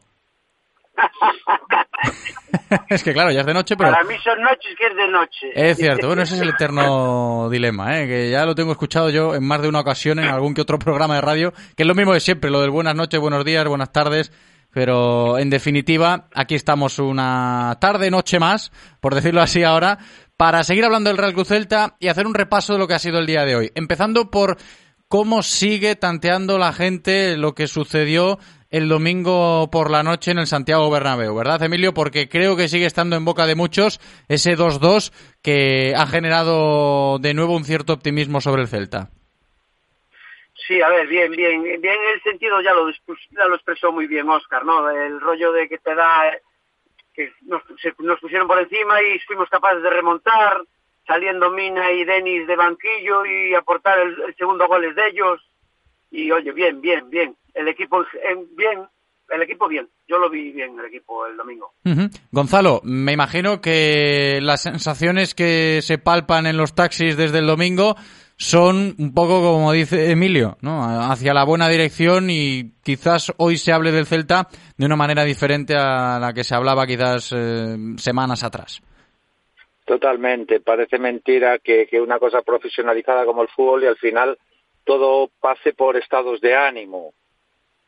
es 2.89 3.03
que 3.03 3.13
claro, 3.13 3.32
ya 3.32 3.41
es 3.41 3.46
de 3.46 3.53
noche, 3.53 3.75
pero... 3.77 3.91
Para 3.91 4.03
mí 4.03 4.15
son 4.24 4.41
noches 4.41 4.75
que 4.77 4.88
es 4.88 4.96
de 4.96 5.08
noche. 5.08 5.48
Es 5.53 5.77
cierto, 5.77 6.08
bueno, 6.08 6.24
ese 6.24 6.36
es 6.36 6.41
el 6.41 6.50
eterno 6.50 7.50
dilema, 7.51 8.00
¿eh? 8.00 8.08
que 8.08 8.29
ya 8.29 8.46
lo 8.46 8.56
tengo 8.56 8.72
escuchado 8.72 9.10
yo 9.10 9.36
en 9.36 9.46
más 9.46 9.62
de 9.62 9.70
una 9.70 9.79
ocasión 9.79 10.20
en 10.20 10.25
algún 10.25 10.53
que 10.53 10.62
otro 10.62 10.79
programa 10.79 11.15
de 11.15 11.22
radio, 11.22 11.53
que 11.75 11.84
es 11.84 11.88
lo 11.88 11.96
mismo 11.96 12.13
de 12.13 12.20
siempre, 12.20 12.50
lo 12.50 12.62
del 12.62 12.72
buenas 12.72 12.96
noches, 12.96 13.20
buenos 13.20 13.44
días, 13.46 13.65
buenas 13.68 13.91
tardes, 13.91 14.32
pero 14.72 15.38
en 15.38 15.50
definitiva, 15.50 16.27
aquí 16.34 16.56
estamos 16.56 17.00
una 17.00 17.77
tarde, 17.82 18.12
noche 18.12 18.39
más, 18.39 18.72
por 19.00 19.15
decirlo 19.15 19.41
así 19.41 19.63
ahora, 19.63 19.98
para 20.38 20.63
seguir 20.63 20.86
hablando 20.86 21.10
del 21.10 21.18
Real 21.18 21.34
Cruz 21.34 21.50
Celta 21.50 21.96
y 22.00 22.08
hacer 22.08 22.27
un 22.27 22.34
repaso 22.34 22.74
de 22.74 22.79
lo 22.79 22.88
que 22.88 22.94
ha 22.94 23.00
sido 23.00 23.20
el 23.20 23.25
día 23.25 23.46
de 23.46 23.56
hoy. 23.56 23.72
Empezando 23.75 24.29
por 24.29 24.58
cómo 25.10 25.41
sigue 25.41 25.96
tanteando 25.96 26.58
la 26.58 26.72
gente 26.72 27.36
lo 27.36 27.56
que 27.56 27.68
sucedió 27.68 28.39
el 28.70 28.88
domingo 28.88 29.70
por 29.72 29.90
la 29.90 30.04
noche 30.04 30.32
en 30.32 30.40
el 30.40 30.48
Santiago 30.48 30.90
Bernabéu, 30.92 31.36
¿verdad, 31.36 31.64
Emilio? 31.64 31.94
Porque 31.94 32.30
creo 32.30 32.56
que 32.56 32.68
sigue 32.68 32.86
estando 32.86 33.16
en 33.16 33.26
boca 33.26 33.46
de 33.46 33.56
muchos 33.56 34.00
ese 34.28 34.56
2-2 34.56 35.12
que 35.42 35.94
ha 35.96 36.06
generado 36.06 37.18
de 37.20 37.34
nuevo 37.34 37.56
un 37.56 37.64
cierto 37.64 37.94
optimismo 37.94 38.42
sobre 38.42 38.62
el 38.62 38.68
Celta. 38.68 39.10
Sí, 40.68 40.80
a 40.82 40.90
ver, 40.90 41.08
bien, 41.08 41.32
bien. 41.32 41.64
Bien 41.64 41.84
en 41.84 42.14
el 42.14 42.22
sentido, 42.22 42.62
ya 42.62 42.74
lo, 42.74 42.92
ya 42.92 43.46
lo 43.48 43.56
expresó 43.56 43.92
muy 43.92 44.06
bien 44.06 44.30
Oscar, 44.30 44.64
¿no? 44.64 44.88
El 44.92 45.20
rollo 45.20 45.52
de 45.52 45.68
que 45.68 45.80
te 45.80 45.96
da, 45.96 46.32
que 47.16 47.32
nos, 47.42 47.64
nos 47.98 48.20
pusieron 48.20 48.48
por 48.48 48.60
encima 48.60 49.02
y 49.02 49.18
fuimos 49.20 49.50
capaces 49.50 49.82
de 49.82 49.90
remontar, 49.90 50.62
saliendo 51.08 51.50
Mina 51.50 51.92
y 51.92 52.06
Denis 52.06 52.46
de 52.46 52.56
banquillo 52.56 53.26
y 53.26 53.56
aportar 53.56 54.00
el, 54.00 54.22
el 54.28 54.36
segundo 54.36 54.68
goles 54.68 54.94
de 54.96 55.08
ellos. 55.08 55.42
Y 56.12 56.32
oye, 56.32 56.51
bien, 56.51 56.82
bien, 56.82 57.10
bien 57.10 57.36
el 57.54 57.68
equipo 57.68 58.06
bien, 58.56 58.88
el 59.30 59.42
equipo 59.42 59.68
bien. 59.68 59.88
Yo 60.08 60.18
lo 60.18 60.30
vi 60.30 60.51
bien 60.51 60.78
el 60.80 60.86
equipo 60.86 61.25
el 61.28 61.38
domingo. 61.38 61.74
Gonzalo, 62.32 62.82
me 62.84 63.13
imagino 63.13 63.62
que 63.62 64.39
las 64.42 64.63
sensaciones 64.63 65.36
que 65.36 65.82
se 65.82 65.98
palpan 65.98 66.48
en 66.48 66.58
los 66.58 66.74
taxis 66.74 67.18
desde 67.18 67.39
el 67.39 67.48
domingo 67.48 67.96
son 68.38 68.96
un 68.98 69.13
poco 69.13 69.42
como 69.42 69.74
dice 69.74 70.12
Emilio, 70.12 70.58
¿no? 70.62 70.82
Hacia 70.82 71.34
la 71.34 71.44
buena 71.44 71.68
dirección 71.68 72.30
y 72.30 72.72
quizás 72.84 73.34
hoy 73.38 73.58
se 73.58 73.74
hable 73.74 73.92
del 73.92 74.06
Celta 74.06 74.48
de 74.78 74.86
una 74.86 74.96
manera 74.96 75.25
diferente 75.25 75.75
a 75.75 76.20
la 76.20 76.34
que 76.34 76.46
se 76.46 76.56
hablaba 76.56 76.88
quizás 76.88 77.34
eh, 77.36 77.75
semanas 77.98 78.44
atrás. 78.44 78.82
Totalmente. 79.84 80.62
Parece 80.62 81.00
mentira 81.00 81.58
que, 81.60 81.88
que 81.88 82.00
una 82.00 82.20
cosa 82.20 82.42
profesionalizada 82.42 83.25
como 83.25 83.42
el 83.42 83.50
fútbol 83.50 83.84
y 83.84 83.88
al 83.88 83.98
final 83.98 84.38
todo 84.89 85.29
pase 85.39 85.72
por 85.74 85.98
estados 85.98 86.41
de 86.41 86.55
ánimo 86.55 87.13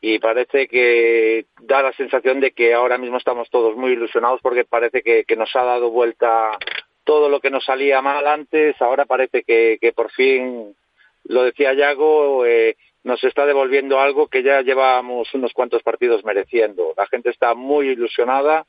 y 0.00 0.20
parece 0.20 0.68
que 0.68 1.46
da 1.60 1.82
la 1.82 1.92
sensación 1.94 2.38
de 2.38 2.52
que 2.52 2.74
ahora 2.74 2.96
mismo 2.96 3.16
estamos 3.16 3.50
todos 3.50 3.76
muy 3.76 3.90
ilusionados 3.90 4.40
porque 4.40 4.64
parece 4.64 5.02
que, 5.02 5.24
nos 5.36 5.50
ha 5.56 5.64
dado 5.64 5.90
vuelta 5.90 6.56
todo 7.02 7.28
lo 7.28 7.40
que 7.40 7.50
nos 7.50 7.64
salía 7.64 8.00
mal 8.02 8.24
antes, 8.28 8.80
ahora 8.80 9.04
parece 9.04 9.42
que, 9.42 9.92
por 9.96 10.12
fin, 10.12 10.76
lo 11.24 11.42
decía 11.42 11.74
Yago, 11.74 12.46
eh, 12.46 12.76
nos 13.02 13.24
está 13.24 13.46
devolviendo 13.46 13.98
algo 13.98 14.28
que 14.28 14.44
ya 14.44 14.60
llevábamos 14.60 15.34
unos 15.34 15.52
cuantos 15.52 15.82
partidos 15.82 16.24
mereciendo. 16.24 16.94
La 16.96 17.08
gente 17.08 17.30
está 17.30 17.54
muy 17.54 17.88
ilusionada 17.88 18.64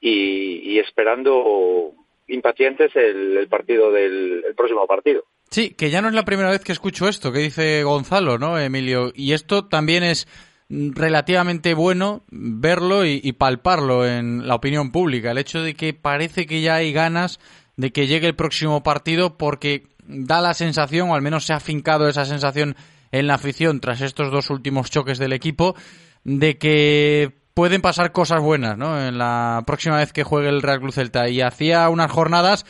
y, 0.00 0.78
esperando 0.78 1.94
impacientes 2.28 2.94
el, 2.94 3.48
partido 3.48 3.90
del 3.90 4.44
el 4.46 4.54
próximo 4.54 4.86
partido. 4.86 5.24
Sí, 5.50 5.70
que 5.70 5.90
ya 5.90 6.00
no 6.00 6.08
es 6.08 6.14
la 6.14 6.24
primera 6.24 6.50
vez 6.50 6.62
que 6.62 6.70
escucho 6.70 7.08
esto 7.08 7.32
que 7.32 7.40
dice 7.40 7.82
Gonzalo, 7.82 8.38
¿no, 8.38 8.56
Emilio? 8.56 9.10
Y 9.16 9.32
esto 9.32 9.64
también 9.64 10.04
es 10.04 10.28
relativamente 10.68 11.74
bueno 11.74 12.22
verlo 12.30 13.04
y, 13.04 13.32
palparlo 13.32 14.06
en 14.06 14.46
la 14.46 14.54
opinión 14.54 14.92
pública. 14.92 15.32
El 15.32 15.38
hecho 15.38 15.60
de 15.60 15.74
que 15.74 15.92
parece 15.92 16.46
que 16.46 16.60
ya 16.60 16.76
hay 16.76 16.92
ganas 16.92 17.40
de 17.76 17.90
que 17.90 18.06
llegue 18.06 18.28
el 18.28 18.36
próximo 18.36 18.84
partido 18.84 19.36
porque 19.36 19.88
da 20.06 20.40
la 20.40 20.54
sensación, 20.54 21.10
o 21.10 21.16
al 21.16 21.22
menos 21.22 21.46
se 21.46 21.52
ha 21.52 21.58
fincado 21.58 22.08
esa 22.08 22.24
sensación 22.24 22.76
en 23.10 23.26
la 23.26 23.34
afición 23.34 23.80
tras 23.80 24.02
estos 24.02 24.30
dos 24.30 24.50
últimos 24.50 24.88
choques 24.88 25.18
del 25.18 25.32
equipo, 25.32 25.74
de 26.22 26.58
que 26.58 27.32
pueden 27.54 27.82
pasar 27.82 28.12
cosas 28.12 28.40
buenas, 28.40 28.78
¿no? 28.78 29.04
En 29.04 29.18
la 29.18 29.64
próxima 29.66 29.96
vez 29.96 30.12
que 30.12 30.22
juegue 30.22 30.48
el 30.48 30.62
Real 30.62 30.78
Cruz 30.78 30.94
Celta. 30.94 31.28
Y 31.28 31.40
hacía 31.40 31.88
unas 31.88 32.12
jornadas 32.12 32.66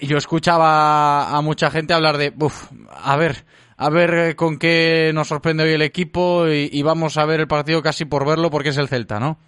yo 0.00 0.16
escuchaba 0.16 1.36
a 1.36 1.40
mucha 1.40 1.70
gente 1.70 1.94
hablar 1.94 2.16
de, 2.16 2.32
uff, 2.38 2.70
a 2.90 3.16
ver, 3.16 3.44
a 3.76 3.90
ver 3.90 4.14
eh, 4.14 4.36
con 4.36 4.58
qué 4.58 5.10
nos 5.14 5.28
sorprende 5.28 5.64
hoy 5.64 5.72
el 5.72 5.82
equipo 5.82 6.46
y, 6.48 6.82
vamos 6.82 7.16
a 7.18 7.26
ver 7.26 7.40
el 7.40 7.48
partido 7.48 7.82
casi 7.82 8.04
por 8.04 8.26
verlo 8.26 8.50
porque 8.50 8.70
es 8.70 8.78
el 8.78 8.88
Celta, 8.88 9.18
¿no? 9.18 9.38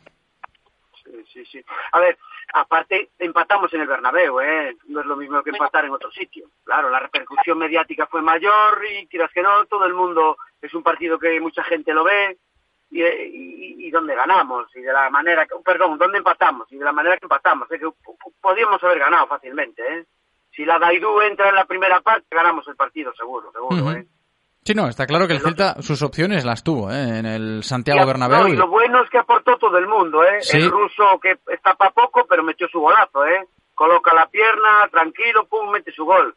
Sí, 1.04 1.12
sí, 1.32 1.44
sí. 1.44 1.64
A 1.92 2.00
ver, 2.00 2.18
aparte 2.52 3.10
empatamos 3.18 3.72
en 3.74 3.82
el 3.82 3.86
Bernabéu, 3.86 4.40
¿eh? 4.40 4.76
No 4.88 5.00
es 5.00 5.06
lo 5.06 5.16
mismo 5.16 5.42
que 5.42 5.50
empatar 5.50 5.84
en 5.84 5.92
otro 5.92 6.10
sitio. 6.10 6.46
Claro, 6.64 6.90
la 6.90 7.00
repercusión 7.00 7.58
mediática 7.58 8.06
fue 8.06 8.22
mayor 8.22 8.82
y 8.90 9.06
quieras 9.06 9.30
que 9.32 9.42
no, 9.42 9.66
todo 9.66 9.84
el 9.86 9.94
mundo 9.94 10.36
es 10.60 10.72
un 10.74 10.82
partido 10.82 11.18
que 11.18 11.40
mucha 11.40 11.62
gente 11.62 11.92
lo 11.92 12.04
ve 12.04 12.38
y, 12.90 13.02
y, 13.02 13.86
y 13.86 13.90
donde 13.90 14.14
ganamos 14.14 14.74
y 14.74 14.80
de 14.80 14.92
la 14.92 15.10
manera, 15.10 15.46
que, 15.46 15.54
perdón, 15.64 15.98
donde 15.98 16.18
empatamos 16.18 16.70
y 16.72 16.76
de 16.76 16.84
la 16.84 16.92
manera 16.92 17.16
que 17.16 17.26
empatamos. 17.26 17.70
Es 17.70 17.80
que 17.80 17.88
podíamos 18.40 18.82
haber 18.82 18.98
ganado 18.98 19.26
fácilmente, 19.26 19.82
¿eh? 19.82 20.04
Si 20.54 20.64
la 20.64 20.78
Daidú 20.78 21.20
entra 21.20 21.48
en 21.48 21.56
la 21.56 21.64
primera 21.64 22.00
parte, 22.00 22.26
ganamos 22.30 22.66
el 22.68 22.76
partido, 22.76 23.12
seguro, 23.14 23.50
seguro, 23.52 23.92
¿eh? 23.92 24.06
Sí, 24.64 24.74
no, 24.74 24.88
está 24.88 25.06
claro 25.06 25.26
que 25.26 25.34
el 25.34 25.40
Celta 25.40 25.82
sus 25.82 26.00
opciones 26.00 26.42
las 26.42 26.64
tuvo 26.64 26.90
¿eh? 26.90 27.18
en 27.18 27.26
el 27.26 27.62
Santiago 27.62 28.06
Bernabéu. 28.06 28.48
y 28.48 28.56
lo 28.56 28.68
bueno 28.68 29.02
es 29.02 29.10
que 29.10 29.18
aportó 29.18 29.58
todo 29.58 29.76
el 29.76 29.86
mundo, 29.86 30.24
¿eh? 30.24 30.38
El 30.54 30.70
ruso 30.70 31.20
que 31.20 31.36
está 31.52 31.74
para 31.74 31.90
poco, 31.90 32.26
pero 32.26 32.42
metió 32.42 32.66
su 32.68 32.80
golazo, 32.80 33.26
¿eh? 33.26 33.46
Coloca 33.74 34.14
la 34.14 34.26
pierna, 34.26 34.88
tranquilo, 34.90 35.44
pum, 35.46 35.70
mete 35.70 35.92
su 35.92 36.06
gol. 36.06 36.34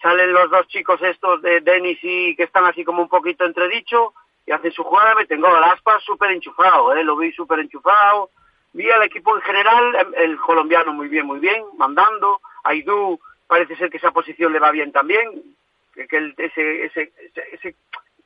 Salen 0.00 0.32
los 0.32 0.50
dos 0.50 0.66
chicos 0.68 1.02
estos 1.02 1.42
de 1.42 1.60
Denis 1.60 1.98
y 2.02 2.34
que 2.36 2.44
están 2.44 2.64
así 2.64 2.84
como 2.84 3.02
un 3.02 3.08
poquito 3.08 3.44
entredicho 3.44 4.14
y 4.46 4.52
hacen 4.52 4.72
su 4.72 4.82
jugada, 4.82 5.14
meten 5.14 5.42
gol. 5.42 5.62
Aspas 5.64 6.02
súper 6.04 6.30
enchufado, 6.30 6.94
¿eh? 6.94 7.04
Lo 7.04 7.18
vi 7.18 7.32
súper 7.32 7.58
enchufado. 7.58 8.30
Vi 8.72 8.90
al 8.90 9.02
equipo 9.02 9.36
en 9.36 9.42
general, 9.42 10.14
el 10.16 10.38
colombiano 10.38 10.94
muy 10.94 11.08
bien, 11.08 11.26
muy 11.26 11.38
bien, 11.38 11.64
mandando. 11.76 12.40
Aidú 12.64 13.20
parece 13.48 13.74
ser 13.76 13.90
que 13.90 13.96
esa 13.96 14.12
posición 14.12 14.52
le 14.52 14.60
va 14.60 14.70
bien 14.70 14.92
también, 14.92 15.56
que 15.94 16.34
ese, 16.38 16.84
ese, 16.84 17.12
ese, 17.52 17.74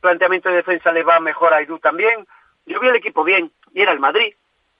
planteamiento 0.00 0.50
de 0.50 0.56
defensa 0.56 0.92
le 0.92 1.04
va 1.04 1.20
mejor 1.20 1.54
a 1.54 1.58
Aidú 1.58 1.78
también. 1.78 2.26
Yo 2.66 2.80
vi 2.80 2.88
el 2.88 2.96
equipo 2.96 3.24
bien, 3.24 3.50
y 3.72 3.80
era 3.80 3.92
el 3.92 4.00
Madrid, 4.00 4.34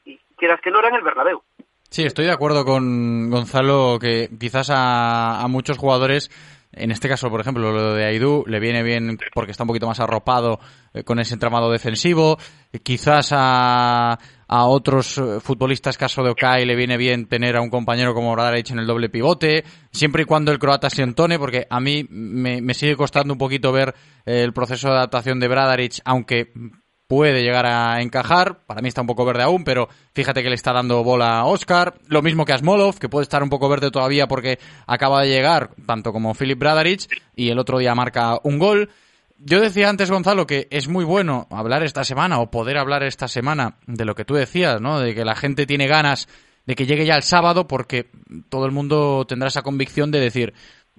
y 0.05 0.19
quieras 0.37 0.61
que 0.61 0.71
no 0.71 0.81
era 0.81 0.89
en 0.89 0.97
el 0.97 1.03
Bernabéu. 1.03 1.43
Sí, 1.89 2.05
estoy 2.05 2.25
de 2.27 2.33
acuerdo 2.33 2.65
con 2.65 3.31
Gonzalo 3.31 3.99
que 4.01 4.29
quizás 4.39 4.71
a, 4.71 5.41
a 5.41 5.49
muchos 5.49 5.79
jugadores 5.79 6.31
en 6.75 6.91
este 6.91 7.09
caso, 7.09 7.29
por 7.29 7.41
ejemplo, 7.41 7.71
lo 7.71 7.95
de 7.95 8.07
Aidú 8.07 8.45
le 8.47 8.59
viene 8.59 8.83
bien 8.83 9.19
porque 9.35 9.51
está 9.51 9.65
un 9.65 9.69
poquito 9.69 9.87
más 9.87 10.01
arropado 10.01 10.59
eh, 10.95 11.05
con 11.05 11.19
ese 11.19 11.35
entramado 11.35 11.71
defensivo. 11.71 12.39
Quizás 12.83 13.29
a, 13.33 14.19
a 14.55 14.67
otros 14.67 15.17
eh, 15.17 15.41
futbolistas, 15.41 15.97
caso 15.97 16.23
de 16.23 16.29
Okai, 16.29 16.67
le 16.67 16.77
viene 16.77 16.99
bien 16.99 17.25
tener 17.25 17.57
a 17.57 17.63
un 17.63 17.71
compañero 17.71 18.13
como 18.13 18.33
Bradaric 18.33 18.71
en 18.71 18.81
el 18.81 18.87
doble 18.87 19.09
pivote, 19.09 19.65
siempre 19.91 20.25
y 20.25 20.27
cuando 20.27 20.53
el 20.53 20.59
croata 20.59 20.91
se 20.91 21.03
entone, 21.03 21.39
porque 21.39 21.67
a 21.71 21.81
mí 21.81 22.05
me, 22.11 22.61
me 22.61 22.75
sigue 22.75 22.95
costando 22.95 23.33
un 23.33 23.39
poquito 23.39 23.73
ver 23.73 23.95
eh, 24.27 24.43
el 24.43 24.53
proceso 24.53 24.89
de 24.89 24.97
adaptación 24.97 25.41
de 25.41 25.49
Bradaric, 25.49 26.03
aunque 26.05 26.53
puede 27.07 27.43
llegar 27.43 27.65
a 27.65 28.03
encajar. 28.03 28.67
Para 28.67 28.83
mí 28.83 28.89
está 28.89 29.01
un 29.01 29.07
poco 29.07 29.25
verde 29.25 29.43
aún, 29.43 29.65
pero 29.65 29.89
fíjate 30.13 30.43
que 30.43 30.51
le 30.51 30.55
está 30.55 30.75
dando 30.75 31.03
bola 31.03 31.39
a 31.39 31.47
Oscar. 31.47 31.95
Lo 32.09 32.21
mismo 32.21 32.45
que 32.45 32.53
a 32.53 32.59
Smolov, 32.59 32.99
que 32.99 33.09
puede 33.09 33.23
estar 33.23 33.43
un 33.43 33.49
poco 33.49 33.71
verde 33.71 33.91
todavía 33.91 34.29
porque 34.29 34.59
acaba 34.87 35.23
de 35.23 35.31
llegar, 35.31 35.71
tanto 35.87 36.13
como 36.13 36.35
Filip 36.35 36.59
Bradaric, 36.59 37.09
y 37.35 37.49
el 37.49 37.59
otro 37.59 37.79
día 37.79 37.95
marca 37.95 38.39
un 38.43 38.59
gol. 38.59 38.91
Yo 39.45 39.61
decía 39.61 39.89
antes, 39.89 40.11
Gonzalo, 40.11 40.47
que 40.47 40.69
es 40.71 40.87
muy 40.87 41.05
bueno 41.05 41.49
hablar 41.51 41.83
esta 41.83 42.05
semana 42.05 42.39
o 42.39 42.51
poder 42.51 42.79
hablar 42.79 43.03
esta 43.03 43.27
semana 43.27 43.77
de 43.89 44.05
lo 44.05 44.15
que 44.15 44.25
tú 44.25 44.35
decías, 44.35 44.81
¿no? 44.81 45.01
De 45.01 45.17
que 45.17 45.25
la 45.25 45.35
gente 45.35 45.67
tiene 45.67 45.89
ganas 45.89 46.29
de 46.65 46.77
que 46.77 46.87
llegue 46.87 47.07
ya 47.07 47.17
el 47.17 47.25
sábado 47.25 47.67
porque 47.67 48.09
todo 48.49 48.67
el 48.67 48.73
mundo 48.73 49.25
tendrá 49.27 49.49
esa 49.49 49.63
convicción 49.63 50.13
de 50.13 50.21
decir, 50.21 50.55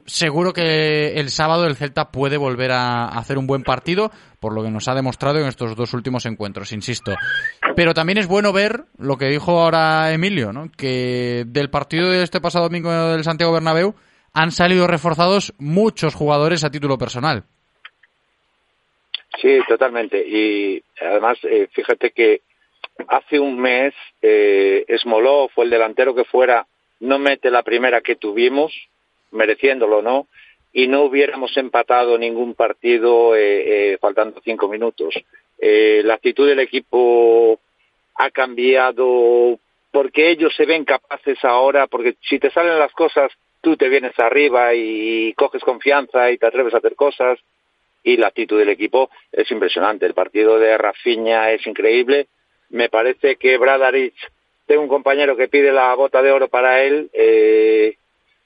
seguro 0.06 0.52
que 0.52 1.14
el 1.14 1.30
sábado 1.30 1.66
el 1.66 1.78
Celta 1.78 2.12
puede 2.12 2.36
volver 2.36 2.74
a 2.74 3.06
hacer 3.06 3.38
un 3.38 3.48
buen 3.48 3.64
partido, 3.64 4.12
por 4.42 4.54
lo 4.54 4.62
que 4.62 4.72
nos 4.72 4.90
ha 4.90 4.94
demostrado 4.94 5.40
en 5.40 5.48
estos 5.48 5.78
dos 5.78 5.94
últimos 5.94 6.26
encuentros, 6.26 6.74
insisto. 6.74 7.14
Pero 7.78 7.94
también 7.94 8.18
es 8.18 8.28
bueno 8.28 8.52
ver 8.52 8.84
lo 8.98 9.18
que 9.18 9.28
dijo 9.28 9.62
ahora 9.62 10.12
Emilio, 10.12 10.52
¿no? 10.52 10.70
que 10.70 11.46
del 11.48 11.70
partido 11.70 12.10
de 12.10 12.24
este 12.24 12.42
pasado 12.42 12.66
domingo 12.66 12.92
del 12.92 13.24
Santiago 13.24 13.54
Bernabéu 13.54 13.96
han 14.34 14.52
salido 14.52 14.86
reforzados 14.86 15.54
muchos 15.60 16.14
jugadores 16.14 16.66
a 16.66 16.72
título 16.72 16.98
personal. 16.98 17.46
Sí, 19.42 19.60
totalmente. 19.68 20.24
Y 20.26 20.84
además, 21.02 21.38
eh, 21.44 21.68
fíjate 21.72 22.12
que 22.12 22.42
hace 23.08 23.40
un 23.40 23.60
mes 23.60 23.94
eh, 24.22 24.86
fue 25.54 25.66
el 25.66 25.70
delantero 25.70 26.16
que 26.16 26.24
fuera, 26.26 26.66
no 27.00 27.20
mete 27.20 27.50
la 27.52 27.64
primera 27.64 28.02
que 28.02 28.16
tuvimos, 28.16 28.74
mereciéndolo 29.32 30.02
no, 30.02 30.28
y 30.72 30.88
no 30.88 31.04
hubiéramos 31.04 31.56
empatado 31.58 32.18
ningún 32.18 32.56
partido 32.56 33.36
eh, 33.36 33.94
eh, 33.94 33.98
faltando 34.00 34.42
cinco 34.44 34.68
minutos. 34.68 35.14
Eh, 35.60 36.02
la 36.04 36.16
actitud 36.16 36.48
del 36.48 36.60
equipo 36.60 37.60
ha 38.16 38.32
cambiado 38.32 39.60
porque 39.92 40.32
ellos 40.32 40.54
se 40.56 40.66
ven 40.66 40.86
capaces 40.86 41.38
ahora, 41.46 41.86
porque 41.88 42.16
si 42.28 42.40
te 42.40 42.50
salen 42.50 42.80
las 42.80 42.92
cosas, 42.94 43.32
tú 43.62 43.78
te 43.78 43.90
vienes 43.90 44.18
arriba 44.18 44.74
y 44.74 45.34
coges 45.34 45.64
confianza 45.64 46.32
y 46.32 46.38
te 46.40 46.48
atreves 46.48 46.74
a 46.74 46.78
hacer 46.78 46.96
cosas, 46.96 47.40
y 48.04 48.18
la 48.18 48.28
actitud 48.28 48.60
del 48.60 48.70
equipo 48.70 49.10
es 49.32 49.50
impresionante. 49.52 50.06
El 50.06 50.14
partido 50.14 50.60
de 50.60 50.78
Rafinha 50.78 51.52
es 51.52 51.66
increíble. 51.66 52.28
Me 52.70 52.90
parece 52.90 53.38
que 53.38 53.58
Bradarich, 53.58 54.16
tengo 54.66 54.82
un 54.82 54.90
compañero 54.90 55.38
que 55.38 55.48
pide 55.48 55.72
la 55.72 55.94
bota 55.96 56.22
de 56.22 56.32
oro 56.32 56.48
para 56.48 56.82
él. 56.84 57.10
Eh, 57.14 57.96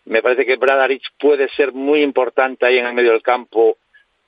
me 0.05 0.21
parece 0.21 0.45
que 0.45 0.55
Bradarich 0.55 1.05
puede 1.19 1.49
ser 1.49 1.73
muy 1.73 2.01
importante 2.01 2.65
ahí 2.65 2.77
en 2.77 2.85
el 2.85 2.93
medio 2.93 3.11
del 3.11 3.21
campo, 3.21 3.77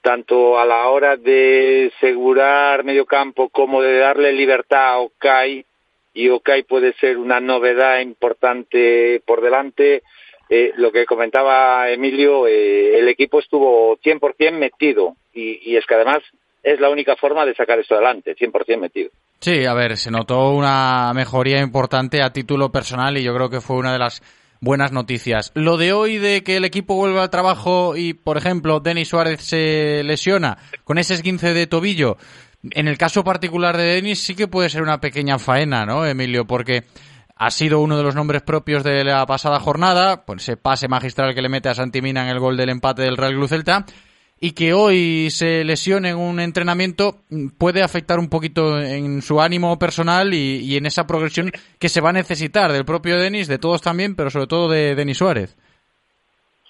tanto 0.01 0.59
a 0.59 0.65
la 0.65 0.88
hora 0.89 1.15
de 1.15 1.91
asegurar 1.95 2.83
medio 2.83 3.05
campo 3.05 3.50
como 3.50 3.81
de 3.81 3.98
darle 3.98 4.31
libertad 4.31 4.93
a 4.93 5.00
Okai. 5.00 5.65
Y 6.13 6.29
Okai 6.29 6.63
puede 6.63 6.93
ser 6.93 7.17
una 7.17 7.39
novedad 7.39 8.00
importante 8.00 9.21
por 9.25 9.41
delante. 9.41 10.01
Eh, 10.50 10.74
lo 10.77 10.91
que 10.91 11.06
comentaba 11.06 11.89
Emilio, 11.91 12.48
eh, 12.48 12.98
el 12.98 13.08
equipo 13.08 13.39
estuvo 13.39 13.98
100% 13.98 14.51
metido 14.53 15.15
y, 15.34 15.72
y, 15.72 15.77
es 15.77 15.86
que 15.86 15.94
además 15.94 16.20
es 16.63 16.79
la 16.79 16.89
única 16.89 17.15
forma 17.15 17.46
de 17.46 17.53
sacar 17.53 17.79
esto 17.79 17.96
adelante, 17.96 18.36
100% 18.36 18.79
metido. 18.79 19.12
Sí, 19.39 19.65
a 19.65 19.74
ver, 19.74 19.96
se 19.98 20.12
notó 20.12 20.50
una 20.51 21.12
mejoría 21.13 21.62
importante 21.62 22.22
a 22.24 22.34
título 22.34 22.72
personal 22.72 23.18
y 23.18 23.24
yo 23.24 23.34
creo 23.36 23.50
que 23.50 23.62
fue 23.62 23.77
una 23.77 23.94
de 23.94 24.00
las 24.00 24.22
buenas 24.60 24.91
noticias. 24.91 25.51
Lo 25.53 25.77
de 25.77 25.94
hoy 25.94 26.18
de 26.18 26.44
que 26.44 26.58
el 26.58 26.65
equipo 26.65 26.96
vuelva 26.96 27.24
al 27.24 27.29
trabajo 27.29 27.96
y, 27.96 28.13
por 28.13 28.38
ejemplo, 28.38 28.79
Denis 28.79 29.10
Suárez 29.10 29.41
se 29.41 30.03
lesiona 30.03 30.58
con 30.84 30.98
ese 30.98 31.13
esguince 31.13 31.53
de 31.53 31.68
tobillo, 31.68 32.18
en 32.72 32.88
el 32.88 32.98
caso 32.98 33.24
particular 33.24 33.77
de 33.77 33.84
Denis 33.84 34.20
sí 34.20 34.36
que 34.36 34.48
puede 34.48 34.70
ser 34.70 34.82
una 34.82 35.00
pequeña 35.00 35.39
faena, 35.39 35.86
¿no, 35.86 36.06
Emilio? 36.06 36.46
Porque 36.46 36.84
ha 37.39 37.51
sido 37.51 37.79
uno 37.79 37.98
de 37.98 38.03
los 38.03 38.15
nombres 38.15 38.41
propios 38.41 38.84
de 38.84 39.05
la 39.05 39.25
pasada 39.25 39.62
jornada, 39.62 40.25
pues 40.25 40.43
ese 40.43 40.58
pase 40.58 40.89
magistral 40.89 41.34
que 41.34 41.41
le 41.41 41.48
mete 41.48 41.69
a 41.69 41.74
Santimina 41.74 42.24
en 42.24 42.29
el 42.29 42.39
gol 42.39 42.58
del 42.58 42.69
empate 42.69 43.03
del 43.03 43.15
Real 43.15 43.31
Club 43.31 43.48
Celta, 43.48 43.86
y 44.41 44.51
que 44.51 44.74
hoy 44.74 45.29
se 45.31 45.63
lesione 45.63 46.10
en 46.10 46.17
un 46.17 46.41
entrenamiento 46.41 47.22
puede 47.58 47.81
afectar 47.81 48.19
un 48.19 48.29
poquito 48.29 48.79
en 48.79 49.22
su 49.22 49.41
ánimo 49.41 49.79
personal 49.79 50.34
y, 50.34 50.58
y 50.58 50.75
en 50.75 50.86
esa 50.86 51.08
progresión 51.08 51.51
que 51.79 51.89
se 51.89 52.01
va 52.01 52.10
a 52.10 52.13
necesitar 52.13 52.74
del 52.74 52.86
propio 52.86 53.17
Denis, 53.17 53.48
de 53.48 53.58
todos 53.58 53.81
también, 53.81 54.17
pero 54.17 54.29
sobre 54.29 54.48
todo 54.48 54.69
de 54.69 54.96
Denis 54.96 55.17
Suárez. 55.17 55.58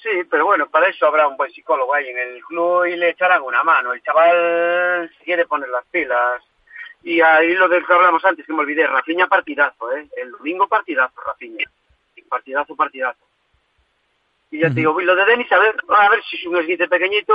Sí, 0.03 0.09
pero 0.29 0.45
bueno, 0.45 0.67
para 0.69 0.87
eso 0.87 1.07
habrá 1.07 1.27
un 1.27 1.35
buen 1.35 1.51
psicólogo 1.51 1.93
ahí 1.93 2.07
en 2.07 2.17
el 2.17 2.41
club 2.43 2.85
y 2.85 2.95
le 2.95 3.09
echarán 3.09 3.41
una 3.41 3.63
mano. 3.63 3.91
El 3.93 4.01
chaval 4.03 5.11
quiere 5.25 5.45
poner 5.45 5.69
las 5.69 5.85
pilas 5.91 6.41
y 7.03 7.21
ahí 7.21 7.53
lo 7.53 7.67
del 7.67 7.85
que 7.85 7.93
hablamos 7.93 8.23
antes, 8.25 8.45
que 8.45 8.53
me 8.53 8.59
olvidé, 8.59 8.85
Rafiña 8.85 9.27
partidazo, 9.27 9.91
¿eh? 9.93 10.07
El 10.17 10.31
domingo 10.31 10.67
partidazo, 10.67 11.13
Rafiña. 11.25 11.65
Partidazo, 12.27 12.75
partidazo. 12.75 13.25
Y 14.51 14.59
ya 14.59 14.69
te 14.69 14.75
digo, 14.75 14.99
lo 14.99 15.15
de 15.15 15.25
Denis, 15.25 15.51
a 15.51 15.59
ver, 15.59 15.75
a 15.89 16.09
ver 16.09 16.21
si 16.23 16.37
es 16.37 16.45
un 16.45 16.57
esguince 16.57 16.87
pequeñito, 16.87 17.33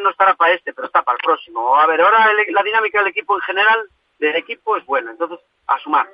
no 0.00 0.10
estará 0.10 0.34
para 0.34 0.54
este, 0.54 0.72
pero 0.72 0.86
está 0.86 1.02
para 1.02 1.16
el 1.16 1.24
próximo. 1.24 1.76
A 1.76 1.86
ver, 1.86 2.00
ahora 2.00 2.30
el, 2.30 2.52
la 2.52 2.62
dinámica 2.62 2.98
del 2.98 3.08
equipo 3.08 3.36
en 3.36 3.42
general, 3.42 3.88
del 4.18 4.36
equipo 4.36 4.76
es 4.76 4.86
buena, 4.86 5.10
entonces, 5.10 5.40
a 5.66 5.78
sumar. 5.80 6.08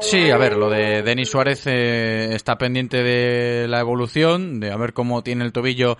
Sí, 0.00 0.30
a 0.30 0.36
ver, 0.36 0.56
lo 0.56 0.68
de 0.68 1.02
Denis 1.02 1.30
Suárez 1.30 1.66
eh, 1.66 2.34
está 2.34 2.56
pendiente 2.56 3.02
de 3.02 3.66
la 3.68 3.80
evolución, 3.80 4.60
de 4.60 4.70
a 4.70 4.76
ver 4.76 4.92
cómo 4.92 5.22
tiene 5.22 5.44
el 5.44 5.52
tobillo 5.52 5.96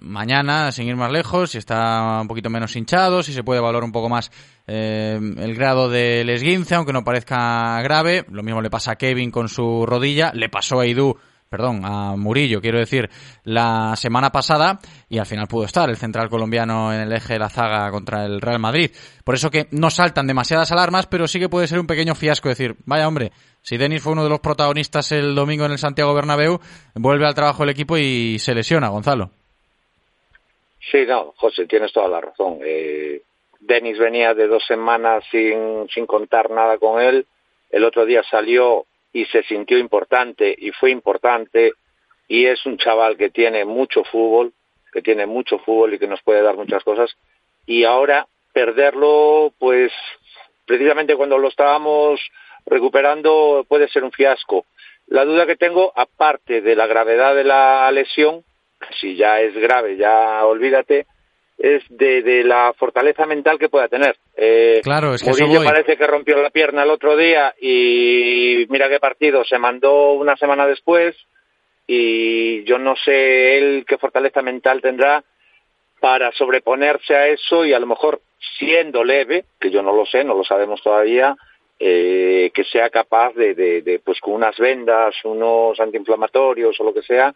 mañana, 0.00 0.72
sin 0.72 0.88
ir 0.88 0.96
más 0.96 1.12
lejos, 1.12 1.50
si 1.50 1.58
está 1.58 2.20
un 2.20 2.28
poquito 2.28 2.50
menos 2.50 2.74
hinchado, 2.76 3.22
si 3.22 3.32
se 3.32 3.44
puede 3.44 3.60
valorar 3.60 3.84
un 3.84 3.92
poco 3.92 4.08
más 4.08 4.30
eh, 4.66 5.18
el 5.38 5.54
grado 5.54 5.88
del 5.88 6.28
esguince, 6.30 6.74
aunque 6.74 6.92
no 6.92 7.04
parezca 7.04 7.80
grave. 7.82 8.24
Lo 8.30 8.42
mismo 8.42 8.60
le 8.60 8.70
pasa 8.70 8.92
a 8.92 8.96
Kevin 8.96 9.30
con 9.30 9.48
su 9.48 9.86
rodilla, 9.86 10.32
le 10.34 10.48
pasó 10.48 10.80
a 10.80 10.86
Idu, 10.86 11.16
perdón, 11.48 11.82
a 11.84 12.16
Murillo, 12.16 12.60
quiero 12.60 12.78
decir, 12.78 13.08
la 13.44 13.94
semana 13.96 14.30
pasada 14.30 14.80
y 15.08 15.18
al 15.18 15.26
final 15.26 15.46
pudo 15.46 15.64
estar 15.64 15.88
el 15.88 15.96
central 15.96 16.28
colombiano 16.28 16.92
en 16.92 17.00
el 17.00 17.12
eje 17.12 17.34
de 17.34 17.38
la 17.38 17.48
zaga 17.48 17.90
contra 17.90 18.24
el 18.24 18.40
Real 18.40 18.58
Madrid. 18.58 18.90
Por 19.24 19.34
eso 19.34 19.50
que 19.50 19.68
no 19.70 19.90
saltan 19.90 20.26
demasiadas 20.26 20.72
alarmas, 20.72 21.06
pero 21.06 21.28
sí 21.28 21.38
que 21.38 21.48
puede 21.48 21.68
ser 21.68 21.78
un 21.78 21.86
pequeño 21.86 22.14
fiasco 22.14 22.48
decir, 22.48 22.76
vaya 22.84 23.06
hombre, 23.06 23.32
si 23.62 23.76
Denis 23.76 24.02
fue 24.02 24.12
uno 24.12 24.24
de 24.24 24.30
los 24.30 24.40
protagonistas 24.40 25.12
el 25.12 25.34
domingo 25.34 25.64
en 25.64 25.72
el 25.72 25.78
Santiago 25.78 26.14
Bernabéu, 26.14 26.60
vuelve 26.94 27.26
al 27.26 27.34
trabajo 27.34 27.62
del 27.62 27.70
equipo 27.70 27.96
y 27.96 28.38
se 28.38 28.54
lesiona, 28.54 28.88
Gonzalo. 28.88 29.30
Sí, 30.90 31.04
no, 31.06 31.34
José, 31.36 31.66
tienes 31.66 31.92
toda 31.92 32.08
la 32.08 32.20
razón. 32.20 32.60
Eh, 32.62 33.22
Denis 33.60 33.98
venía 33.98 34.34
de 34.34 34.46
dos 34.46 34.64
semanas 34.66 35.24
sin, 35.30 35.88
sin 35.88 36.06
contar 36.06 36.50
nada 36.50 36.78
con 36.78 37.00
él. 37.00 37.26
El 37.70 37.84
otro 37.84 38.06
día 38.06 38.22
salió 38.22 38.86
y 39.12 39.24
se 39.26 39.42
sintió 39.44 39.78
importante 39.78 40.54
y 40.56 40.70
fue 40.70 40.90
importante. 40.90 41.72
Y 42.28 42.46
es 42.46 42.64
un 42.66 42.78
chaval 42.78 43.16
que 43.16 43.30
tiene 43.30 43.64
mucho 43.64 44.04
fútbol, 44.04 44.52
que 44.92 45.02
tiene 45.02 45.26
mucho 45.26 45.58
fútbol 45.58 45.94
y 45.94 45.98
que 45.98 46.06
nos 46.06 46.22
puede 46.22 46.42
dar 46.42 46.56
muchas 46.56 46.84
cosas. 46.84 47.16
Y 47.66 47.84
ahora 47.84 48.26
perderlo, 48.52 49.52
pues 49.58 49.92
precisamente 50.66 51.16
cuando 51.16 51.38
lo 51.38 51.48
estábamos 51.48 52.20
recuperando, 52.64 53.64
puede 53.68 53.88
ser 53.88 54.04
un 54.04 54.12
fiasco. 54.12 54.66
La 55.08 55.24
duda 55.24 55.46
que 55.46 55.56
tengo, 55.56 55.92
aparte 55.94 56.60
de 56.60 56.74
la 56.74 56.86
gravedad 56.86 57.34
de 57.34 57.44
la 57.44 57.90
lesión, 57.92 58.44
si 59.00 59.16
ya 59.16 59.40
es 59.40 59.54
grave, 59.54 59.96
ya 59.96 60.44
olvídate, 60.44 61.06
es 61.58 61.82
de, 61.88 62.22
de 62.22 62.44
la 62.44 62.74
fortaleza 62.78 63.26
mental 63.26 63.58
que 63.58 63.68
pueda 63.68 63.88
tener. 63.88 64.16
Eh, 64.36 64.80
claro, 64.82 65.14
es 65.14 65.22
que 65.22 65.30
Murillo 65.30 65.64
parece 65.64 65.96
que 65.96 66.06
rompió 66.06 66.36
la 66.42 66.50
pierna 66.50 66.82
el 66.82 66.90
otro 66.90 67.16
día 67.16 67.54
y 67.60 68.66
mira 68.68 68.88
qué 68.88 69.00
partido, 69.00 69.44
se 69.44 69.58
mandó 69.58 70.12
una 70.12 70.36
semana 70.36 70.66
después 70.66 71.16
y 71.86 72.64
yo 72.64 72.78
no 72.78 72.94
sé 72.96 73.58
él 73.58 73.84
qué 73.88 73.96
fortaleza 73.96 74.42
mental 74.42 74.82
tendrá 74.82 75.24
para 76.00 76.30
sobreponerse 76.32 77.16
a 77.16 77.28
eso 77.28 77.64
y 77.64 77.72
a 77.72 77.78
lo 77.78 77.86
mejor 77.86 78.20
siendo 78.58 79.02
leve, 79.02 79.46
que 79.58 79.70
yo 79.70 79.82
no 79.82 79.94
lo 79.94 80.04
sé, 80.04 80.24
no 80.24 80.34
lo 80.34 80.44
sabemos 80.44 80.82
todavía, 80.82 81.34
eh, 81.78 82.50
que 82.52 82.64
sea 82.64 82.90
capaz 82.90 83.32
de, 83.34 83.54
de, 83.54 83.82
de, 83.82 83.98
pues 84.00 84.20
con 84.20 84.34
unas 84.34 84.56
vendas, 84.58 85.14
unos 85.24 85.78
antiinflamatorios 85.80 86.78
o 86.78 86.84
lo 86.84 86.92
que 86.92 87.02
sea, 87.02 87.34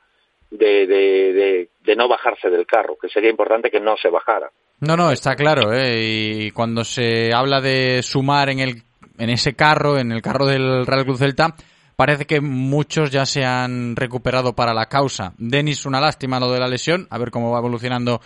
de, 0.50 0.86
de, 0.86 1.68
de, 1.82 1.96
no 1.96 2.08
bajarse 2.08 2.50
del 2.50 2.66
carro, 2.66 2.96
que 3.00 3.08
sería 3.08 3.30
importante 3.30 3.70
que 3.70 3.80
no 3.80 3.96
se 3.96 4.08
bajara. 4.08 4.50
No, 4.80 4.96
no, 4.96 5.10
está 5.10 5.36
claro, 5.36 5.72
¿eh? 5.72 6.00
y 6.00 6.50
cuando 6.50 6.84
se 6.84 7.32
habla 7.32 7.60
de 7.60 8.02
sumar 8.02 8.48
en, 8.50 8.60
el, 8.60 8.82
en 9.18 9.30
ese 9.30 9.54
carro, 9.54 9.98
en 9.98 10.10
el 10.12 10.22
carro 10.22 10.46
del 10.46 10.86
Real 10.86 11.04
Cruz 11.04 11.18
Celta, 11.18 11.54
parece 11.96 12.24
que 12.24 12.40
muchos 12.40 13.10
ya 13.10 13.26
se 13.26 13.44
han 13.44 13.94
recuperado 13.94 14.54
para 14.54 14.72
la 14.72 14.86
causa. 14.86 15.34
Denis, 15.36 15.84
una 15.84 16.00
lástima 16.00 16.40
lo 16.40 16.50
de 16.50 16.58
la 16.58 16.68
lesión, 16.68 17.06
a 17.10 17.18
ver 17.18 17.30
cómo 17.30 17.50
va 17.50 17.58
evolucionando 17.58 18.20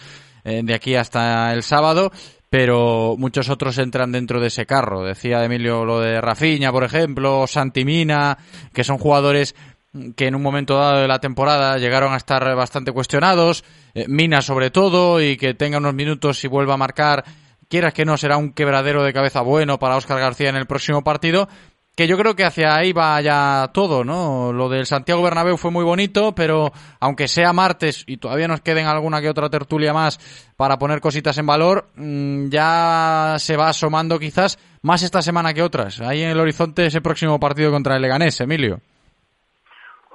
eh, 0.44 0.60
de 0.62 0.74
aquí 0.74 0.94
hasta 0.94 1.52
el 1.52 1.64
sábado, 1.64 2.12
pero 2.48 3.16
muchos 3.18 3.48
otros 3.48 3.78
entran 3.78 4.12
dentro 4.12 4.38
de 4.38 4.46
ese 4.46 4.64
carro. 4.64 5.02
Decía 5.02 5.44
Emilio 5.44 5.84
lo 5.84 5.98
de 5.98 6.20
Rafiña, 6.20 6.70
por 6.70 6.84
ejemplo, 6.84 7.48
Santimina, 7.48 8.38
que 8.72 8.84
son 8.84 8.98
jugadores 8.98 9.56
que 10.16 10.26
en 10.26 10.34
un 10.34 10.42
momento 10.42 10.76
dado 10.76 11.00
de 11.00 11.08
la 11.08 11.20
temporada 11.20 11.78
llegaron 11.78 12.12
a 12.12 12.16
estar 12.16 12.54
bastante 12.56 12.92
cuestionados, 12.92 13.64
eh, 13.94 14.06
Mina 14.08 14.42
sobre 14.42 14.70
todo, 14.70 15.20
y 15.20 15.36
que 15.36 15.54
tenga 15.54 15.78
unos 15.78 15.94
minutos 15.94 16.42
y 16.44 16.48
vuelva 16.48 16.74
a 16.74 16.78
marcar, 16.78 17.24
quieras 17.68 17.94
que 17.94 18.04
no, 18.04 18.16
será 18.16 18.36
un 18.36 18.52
quebradero 18.52 19.02
de 19.02 19.12
cabeza 19.12 19.40
bueno 19.40 19.78
para 19.78 19.96
Óscar 19.96 20.18
García 20.18 20.48
en 20.48 20.56
el 20.56 20.66
próximo 20.66 21.02
partido, 21.02 21.48
que 21.94 22.08
yo 22.08 22.18
creo 22.18 22.34
que 22.34 22.44
hacia 22.44 22.74
ahí 22.74 22.92
va 22.92 23.20
ya 23.20 23.70
todo, 23.72 24.04
¿no? 24.04 24.52
Lo 24.52 24.68
del 24.68 24.84
Santiago 24.84 25.22
Bernabéu 25.22 25.56
fue 25.56 25.70
muy 25.70 25.84
bonito, 25.84 26.34
pero 26.34 26.72
aunque 26.98 27.28
sea 27.28 27.52
martes 27.52 28.02
y 28.08 28.16
todavía 28.16 28.48
nos 28.48 28.62
queden 28.62 28.86
alguna 28.86 29.20
que 29.20 29.28
otra 29.28 29.48
tertulia 29.48 29.92
más 29.92 30.18
para 30.56 30.76
poner 30.76 31.00
cositas 31.00 31.38
en 31.38 31.46
valor, 31.46 31.88
mmm, 31.94 32.48
ya 32.48 33.36
se 33.38 33.56
va 33.56 33.68
asomando 33.68 34.18
quizás 34.18 34.58
más 34.82 35.04
esta 35.04 35.22
semana 35.22 35.54
que 35.54 35.62
otras. 35.62 36.00
Ahí 36.00 36.22
en 36.22 36.30
el 36.30 36.40
horizonte 36.40 36.86
ese 36.86 37.00
próximo 37.00 37.38
partido 37.38 37.70
contra 37.70 37.94
el 37.94 38.02
Leganés, 38.02 38.40
Emilio. 38.40 38.80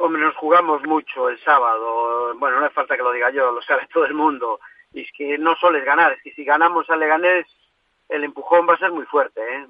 Hombre, 0.02 0.22
nos 0.22 0.36
jugamos 0.38 0.82
mucho 0.84 1.28
el 1.28 1.38
sábado. 1.42 2.34
Bueno, 2.36 2.60
no 2.60 2.66
hace 2.66 2.74
falta 2.74 2.96
que 2.96 3.04
lo 3.04 3.12
diga 3.12 3.32
yo, 3.32 3.52
lo 3.52 3.62
sabe 3.62 3.86
todo 3.94 4.06
el 4.06 4.14
mundo. 4.14 4.62
Y 4.94 5.02
es 5.02 5.12
que 5.12 5.38
no 5.38 5.56
solo 5.58 5.78
es 5.78 5.84
ganar, 5.84 6.14
es 6.14 6.24
que 6.24 6.34
si 6.34 6.46
ganamos 6.46 6.90
al 6.90 7.02
Leganés, 7.02 7.46
el 8.08 8.24
empujón 8.24 8.68
va 8.68 8.76
a 8.76 8.80
ser 8.80 8.92
muy 8.92 9.06
fuerte. 9.06 9.42
¿eh? 9.42 9.68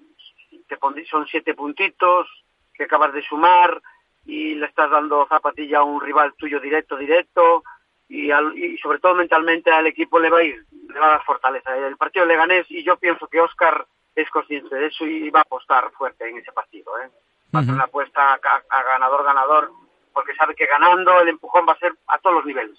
Te 0.68 0.78
son 1.06 1.26
siete 1.28 1.56
puntitos 1.56 2.28
que 2.74 2.84
acabas 2.84 3.12
de 3.12 3.24
sumar 3.24 3.82
y 4.26 4.54
le 4.54 4.68
estás 4.68 4.92
dando 4.92 5.26
zapatilla 5.28 5.80
a 5.80 5.84
un 5.84 6.00
rival 6.00 6.34
tuyo 6.38 6.60
directo, 6.60 6.96
directo. 6.96 7.64
Y, 8.08 8.30
al, 8.30 8.56
y 8.56 8.78
sobre 8.78 9.00
todo 9.00 9.16
mentalmente 9.16 9.72
al 9.72 9.88
equipo 9.88 10.20
le 10.20 10.30
va 10.30 10.40
a 10.40 10.44
ir, 10.44 10.64
le 10.72 11.00
va 11.00 11.08
a 11.08 11.10
dar 11.10 11.24
fortaleza. 11.24 11.76
El 11.76 11.98
partido 11.98 12.26
de 12.26 12.34
Leganés, 12.34 12.70
y 12.70 12.84
yo 12.84 12.98
pienso 12.98 13.28
que 13.28 13.42
Oscar 13.42 13.86
es 14.16 14.30
consciente 14.30 14.76
de 14.76 14.88
eso 14.88 15.06
y 15.08 15.32
va 15.32 15.40
a 15.40 15.44
apostar 15.44 15.92
fuerte 15.92 16.30
en 16.30 16.38
ese 16.38 16.52
partido. 16.52 16.98
¿eh? 17.00 17.10
Va 17.54 17.60
a 17.60 17.62
hacer 17.64 17.74
una 17.74 17.86
apuesta 17.86 18.34
a, 18.34 18.40
a 18.70 18.84
ganador-ganador 18.84 19.72
porque 20.20 20.36
sabe 20.36 20.54
que 20.54 20.66
ganando 20.66 21.22
el 21.22 21.30
empujón 21.30 21.64
va 21.66 21.72
a 21.72 21.80
ser 21.80 21.94
a 22.08 22.18
todos 22.20 22.36
los 22.36 22.46
niveles. 22.46 22.78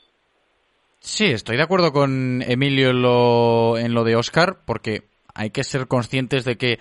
Sí, 0.98 1.24
estoy 1.24 1.56
de 1.56 1.62
acuerdo 1.62 1.90
con 1.90 2.42
Emilio 2.42 2.90
en 2.90 3.00
lo, 3.00 3.78
en 3.78 3.94
lo 3.94 4.04
de 4.04 4.16
Oscar, 4.16 4.58
porque 4.66 5.04
hay 5.34 5.48
que 5.48 5.64
ser 5.64 5.88
conscientes 5.88 6.44
de 6.44 6.58
que 6.58 6.78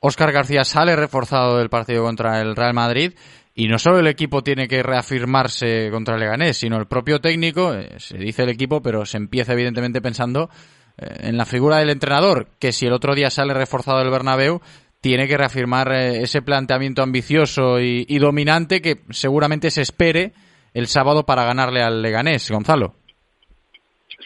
Óscar 0.00 0.32
García 0.32 0.64
sale 0.64 0.96
reforzado 0.96 1.58
del 1.58 1.70
partido 1.70 2.02
contra 2.02 2.40
el 2.40 2.56
Real 2.56 2.74
Madrid 2.74 3.12
y 3.54 3.68
no 3.68 3.78
solo 3.78 4.00
el 4.00 4.08
equipo 4.08 4.42
tiene 4.42 4.66
que 4.66 4.82
reafirmarse 4.82 5.90
contra 5.92 6.14
el 6.14 6.20
Leganés, 6.20 6.56
sino 6.56 6.78
el 6.78 6.86
propio 6.86 7.20
técnico, 7.20 7.72
eh, 7.72 7.94
se 7.98 8.18
dice 8.18 8.42
el 8.42 8.48
equipo, 8.48 8.82
pero 8.82 9.06
se 9.06 9.18
empieza 9.18 9.52
evidentemente 9.52 10.00
pensando 10.00 10.50
eh, 10.98 11.28
en 11.28 11.36
la 11.36 11.44
figura 11.44 11.76
del 11.76 11.90
entrenador, 11.90 12.48
que 12.58 12.72
si 12.72 12.86
el 12.86 12.92
otro 12.92 13.14
día 13.14 13.30
sale 13.30 13.54
reforzado 13.54 14.00
del 14.00 14.10
Bernabéu, 14.10 14.60
tiene 15.02 15.26
que 15.26 15.36
reafirmar 15.36 15.92
eh, 15.92 16.22
ese 16.22 16.40
planteamiento 16.40 17.02
ambicioso 17.02 17.80
y, 17.80 18.18
dominante 18.18 18.80
que 18.80 18.98
seguramente 19.10 19.70
se 19.70 19.82
espere 19.82 20.32
el 20.72 20.86
sábado 20.86 21.24
para 21.26 21.44
ganarle 21.44 21.82
al 21.82 22.00
Leganés, 22.00 22.50
Gonzalo. 22.50 22.94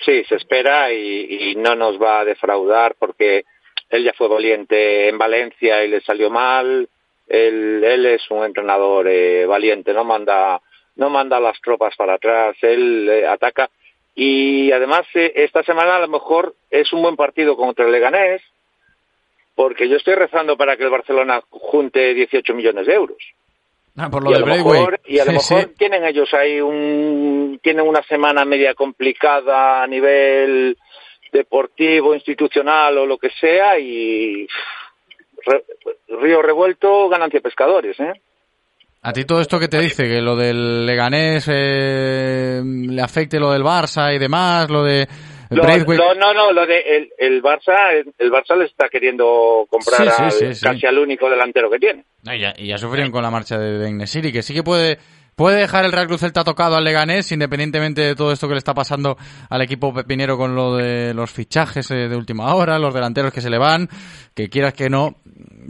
Sí, 0.05 0.23
se 0.29 0.37
espera 0.37 0.93
y, 0.93 1.55
no 1.57 1.75
nos 1.75 2.01
va 2.01 2.21
a 2.21 2.25
defraudar 2.25 2.95
porque 2.99 3.45
él 3.89 4.05
ya 4.05 4.13
fue 4.13 4.29
valiente 4.29 5.09
en 5.09 5.19
Valencia 5.19 5.83
y 5.83 5.89
le 5.89 6.01
salió 6.03 6.31
mal. 6.31 6.89
Él, 7.27 7.83
él 7.83 8.07
es 8.07 8.31
un 8.31 8.45
entrenador 8.45 9.09
eh, 9.09 9.47
valiente, 9.47 9.93
no 9.93 10.05
manda, 10.05 10.61
no 10.95 11.11
manda 11.11 11.41
las 11.41 11.61
tropas 11.61 11.97
para 11.97 12.15
atrás, 12.15 12.55
él 12.63 13.09
eh, 13.09 13.27
ataca. 13.27 13.71
Y 14.15 14.71
además, 14.73 15.07
eh, 15.15 15.33
esta 15.37 15.63
semana 15.63 15.97
a 15.97 16.01
lo 16.01 16.09
mejor 16.09 16.55
es 16.71 16.93
un 16.93 17.03
buen 17.03 17.17
partido 17.17 17.57
contra 17.57 17.87
el 17.87 17.93
Leganés, 17.93 18.43
porque 19.57 19.89
yo 19.89 19.97
estoy 19.97 20.15
rezando 20.15 20.57
para 20.57 20.77
que 20.77 20.85
el 20.85 20.91
Barcelona 20.91 21.41
junte 21.51 22.15
18 22.15 22.55
millones 22.55 22.87
de 22.87 22.95
euros. 22.95 23.17
Ah, 23.97 24.11
por 24.11 24.23
lo 24.23 24.31
y, 24.31 24.35
a 24.35 24.39
lo 24.41 24.47
mejor, 24.47 25.01
y 25.07 25.19
a 25.19 25.25
lo 25.25 25.33
mejor 25.33 25.73
tienen 25.79 26.05
ellos 26.05 26.33
ahí 26.35 26.61
un 26.61 27.59
tienen 27.63 27.89
una 27.89 28.03
semana 28.03 28.45
media 28.45 28.75
complicada 28.75 29.83
a 29.83 29.87
nivel 29.87 30.77
deportivo, 31.33 32.15
institucional 32.15 32.99
o 32.99 33.07
lo 33.07 33.17
que 33.17 33.31
sea 33.41 33.79
y 33.79 34.47
río 36.09 36.43
revuelto, 36.43 37.09
ganancia 37.09 37.41
pescadores, 37.41 37.99
¿eh? 37.99 38.13
¿A 39.03 39.13
ti 39.13 39.25
todo 39.25 39.41
esto 39.41 39.59
que 39.59 39.69
te 39.69 39.79
dice? 39.79 40.03
Que 40.05 40.21
lo 40.21 40.37
del 40.37 40.85
Leganés 40.85 41.49
eh, 41.49 42.61
le 42.65 43.01
afecte 43.01 43.39
lo 43.39 43.53
del 43.53 43.63
Barça 43.63 44.15
y 44.15 44.19
demás, 44.19 44.69
lo 44.69 44.83
de... 44.83 45.07
no, 45.51 46.35
no, 46.35 46.53
lo 46.53 46.67
de 46.67 46.81
el, 46.81 47.11
el, 47.19 47.43
Barça, 47.43 48.05
el 48.19 48.31
Barça 48.31 48.57
le 48.57 48.65
está 48.65 48.89
queriendo 48.89 49.67
comprar 49.69 50.07
casi 50.07 50.87
al 50.87 50.99
único 50.99 51.29
delantero 51.31 51.71
que 51.71 51.79
tiene. 51.79 52.05
y, 52.59 52.67
ya, 52.67 52.79
sufrieron 52.79 53.13
con 53.13 53.23
la 53.23 53.31
marcha 53.31 53.59
de, 53.59 53.79
de 53.79 54.33
que 54.33 54.43
sí 54.43 54.55
que 54.55 54.63
puede 54.63 54.99
puede 55.37 55.61
dejar 55.61 55.85
el 55.85 55.93
Real 55.93 56.07
Cruz 56.07 56.21
Celta 56.21 56.43
tocado 56.43 56.77
al 56.77 56.85
Leganés, 56.85 57.31
independientemente 57.31 58.01
de 58.01 58.15
todo 58.15 58.33
esto 58.33 58.49
que 58.49 58.55
le 58.55 58.59
está 58.59 58.73
pasando 58.73 59.19
al 59.51 59.61
equipo 59.61 59.93
pepinero 59.93 60.39
con 60.39 60.57
lo 60.57 60.77
de 60.77 61.13
los 61.13 61.31
fichajes 61.31 61.91
eh, 61.91 62.09
de 62.09 62.17
última 62.17 62.55
hora, 62.55 62.79
los 62.79 62.95
delanteros 62.95 63.33
que 63.33 63.43
se 63.43 63.51
le 63.51 63.59
van, 63.59 63.89
que 64.35 64.49
quieras 64.49 64.73
que 64.73 64.89
no, 64.89 65.17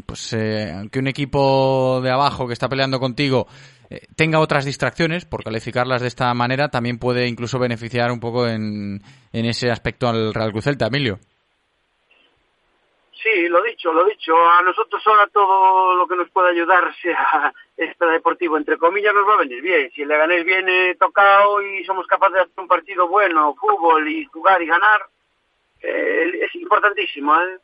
pues 0.06 0.32
eh, 0.34 0.72
aunque 0.72 1.00
un 1.00 1.08
equipo 1.08 2.00
de 2.00 2.10
abajo 2.10 2.46
que 2.46 2.52
está 2.52 2.68
peleando 2.68 3.00
contigo 3.00 3.48
eh, 3.90 4.06
tenga 4.16 4.40
otras 4.40 4.64
distracciones, 4.64 5.24
por 5.24 5.44
calificarlas 5.44 6.02
de 6.02 6.08
esta 6.08 6.32
manera, 6.34 6.68
también 6.68 6.98
puede 6.98 7.26
incluso 7.26 7.58
beneficiar 7.58 8.10
un 8.10 8.20
poco 8.20 8.46
en, 8.46 9.00
en 9.32 9.46
ese 9.46 9.70
aspecto 9.70 10.08
al 10.08 10.34
Real 10.34 10.52
Cruz 10.52 10.64
Celta, 10.64 10.86
Emilio. 10.86 11.18
Sí, 13.26 13.48
lo 13.48 13.60
dicho, 13.62 13.92
lo 13.92 14.04
dicho. 14.04 14.36
A 14.48 14.62
nosotros 14.62 15.04
ahora 15.04 15.26
todo 15.26 15.96
lo 15.96 16.06
que 16.06 16.14
nos 16.14 16.30
pueda 16.30 16.50
ayudar 16.50 16.94
sea 17.02 17.52
extra 17.76 18.12
deportivo, 18.12 18.56
entre 18.56 18.78
comillas, 18.78 19.12
nos 19.12 19.28
va 19.28 19.34
a 19.34 19.38
venir 19.38 19.60
bien. 19.62 19.90
Si 19.92 20.02
el 20.02 20.08
Leganés 20.08 20.44
viene 20.44 20.94
tocado 20.94 21.60
y 21.60 21.84
somos 21.84 22.06
capaces 22.06 22.34
de 22.34 22.40
hacer 22.42 22.54
un 22.56 22.68
partido 22.68 23.08
bueno, 23.08 23.56
fútbol 23.56 24.08
y 24.08 24.26
jugar 24.26 24.62
y 24.62 24.66
ganar, 24.66 25.06
eh, 25.82 26.38
es 26.42 26.54
importantísimo. 26.54 27.34
¿eh? 27.34 27.58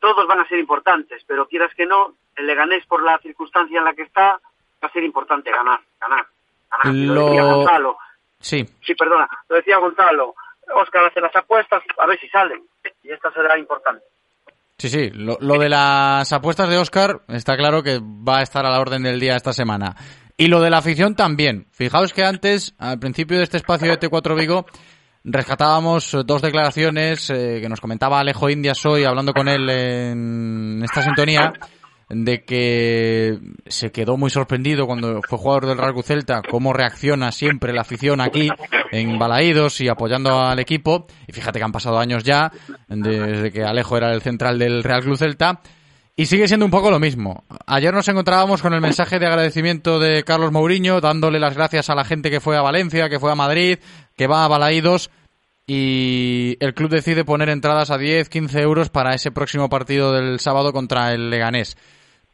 Todos 0.00 0.26
van 0.26 0.40
a 0.40 0.48
ser 0.48 0.58
importantes, 0.58 1.24
pero 1.26 1.48
quieras 1.48 1.74
que 1.74 1.86
no, 1.86 2.14
el 2.36 2.46
Leganés 2.46 2.84
por 2.84 3.02
la 3.02 3.18
circunstancia 3.18 3.78
en 3.78 3.84
la 3.84 3.94
que 3.94 4.02
está, 4.02 4.38
va 4.86 4.90
a 4.90 4.92
ser 4.92 5.04
importante 5.04 5.50
ganar, 5.50 5.80
ganar. 6.00 6.26
ganar. 6.70 6.94
Lo... 6.94 7.26
decía 7.26 7.42
Gonzalo. 7.42 7.98
Sí. 8.38 8.64
Sí, 8.84 8.94
perdona. 8.94 9.28
Lo 9.48 9.56
decía 9.56 9.78
Gonzalo. 9.78 10.34
Oscar 10.74 11.04
hace 11.06 11.20
las 11.20 11.34
apuestas, 11.34 11.82
a 11.98 12.06
ver 12.06 12.18
si 12.18 12.28
salen. 12.28 12.62
Y 13.02 13.10
esta 13.10 13.30
será 13.32 13.58
importante. 13.58 14.04
Sí, 14.78 14.88
sí, 14.88 15.10
lo, 15.10 15.36
de 15.58 15.68
las 15.68 16.30
apuestas 16.32 16.68
de 16.68 16.76
Oscar 16.76 17.22
está 17.28 17.56
claro 17.56 17.82
que 17.82 17.98
va 17.98 18.38
a 18.38 18.42
estar 18.42 18.66
a 18.66 18.70
la 18.70 18.80
orden 18.80 19.02
del 19.02 19.18
día 19.18 19.36
esta 19.36 19.52
semana. 19.52 19.96
Y 20.36 20.48
lo 20.48 20.60
de 20.60 20.68
la 20.68 20.78
afición 20.78 21.14
también. 21.14 21.66
Fijaos 21.72 22.12
que 22.12 22.24
antes, 22.24 22.74
al 22.78 22.98
principio 22.98 23.38
de 23.38 23.44
este 23.44 23.56
espacio 23.56 23.88
de 23.88 23.98
T4 23.98 24.38
Vigo, 24.38 24.66
rescatábamos 25.24 26.14
dos 26.26 26.42
declaraciones 26.42 27.30
eh, 27.30 27.58
que 27.62 27.68
nos 27.70 27.80
comentaba 27.80 28.20
Alejo 28.20 28.50
Indias 28.50 28.84
hoy, 28.84 29.04
hablando 29.04 29.32
con 29.32 29.48
él 29.48 29.68
en 29.70 30.82
esta 30.84 31.00
sintonía, 31.00 31.54
de 32.08 32.44
que 32.44 33.38
se 33.66 33.90
quedó 33.90 34.16
muy 34.16 34.30
sorprendido 34.30 34.86
cuando 34.86 35.20
fue 35.22 35.38
jugador 35.38 35.66
del 35.66 35.78
Real 35.78 35.94
Celta, 36.04 36.42
cómo 36.48 36.72
reacciona 36.72 37.32
siempre 37.32 37.72
la 37.72 37.80
afición 37.80 38.20
aquí 38.20 38.48
en 38.92 39.18
Balaídos 39.18 39.80
y 39.80 39.88
apoyando 39.88 40.40
al 40.40 40.58
equipo. 40.60 41.06
Y 41.26 41.32
fíjate 41.32 41.58
que 41.58 41.64
han 41.64 41.72
pasado 41.72 41.98
años 41.98 42.22
ya, 42.22 42.52
desde 42.88 43.50
que 43.50 43.64
Alejo 43.64 43.96
era 43.96 44.12
el 44.12 44.22
central 44.22 44.58
del 44.58 44.84
Real 44.84 45.02
Club 45.02 45.16
Celta. 45.16 45.60
Y 46.18 46.26
sigue 46.26 46.48
siendo 46.48 46.64
un 46.64 46.70
poco 46.70 46.90
lo 46.90 46.98
mismo. 46.98 47.44
Ayer 47.66 47.92
nos 47.92 48.08
encontrábamos 48.08 48.62
con 48.62 48.72
el 48.72 48.80
mensaje 48.80 49.18
de 49.18 49.26
agradecimiento 49.26 49.98
de 49.98 50.24
Carlos 50.24 50.50
Mourinho, 50.50 51.02
dándole 51.02 51.38
las 51.38 51.54
gracias 51.54 51.90
a 51.90 51.94
la 51.94 52.04
gente 52.04 52.30
que 52.30 52.40
fue 52.40 52.56
a 52.56 52.62
Valencia, 52.62 53.10
que 53.10 53.20
fue 53.20 53.32
a 53.32 53.34
Madrid, 53.34 53.78
que 54.16 54.26
va 54.26 54.44
a 54.44 54.48
Balaídos. 54.48 55.10
Y 55.66 56.56
el 56.60 56.72
club 56.72 56.90
decide 56.90 57.24
poner 57.24 57.50
entradas 57.50 57.90
a 57.90 57.98
10, 57.98 58.30
15 58.30 58.60
euros 58.62 58.88
para 58.88 59.14
ese 59.14 59.30
próximo 59.30 59.68
partido 59.68 60.12
del 60.12 60.40
sábado 60.40 60.72
contra 60.72 61.12
el 61.12 61.28
Leganés. 61.28 61.76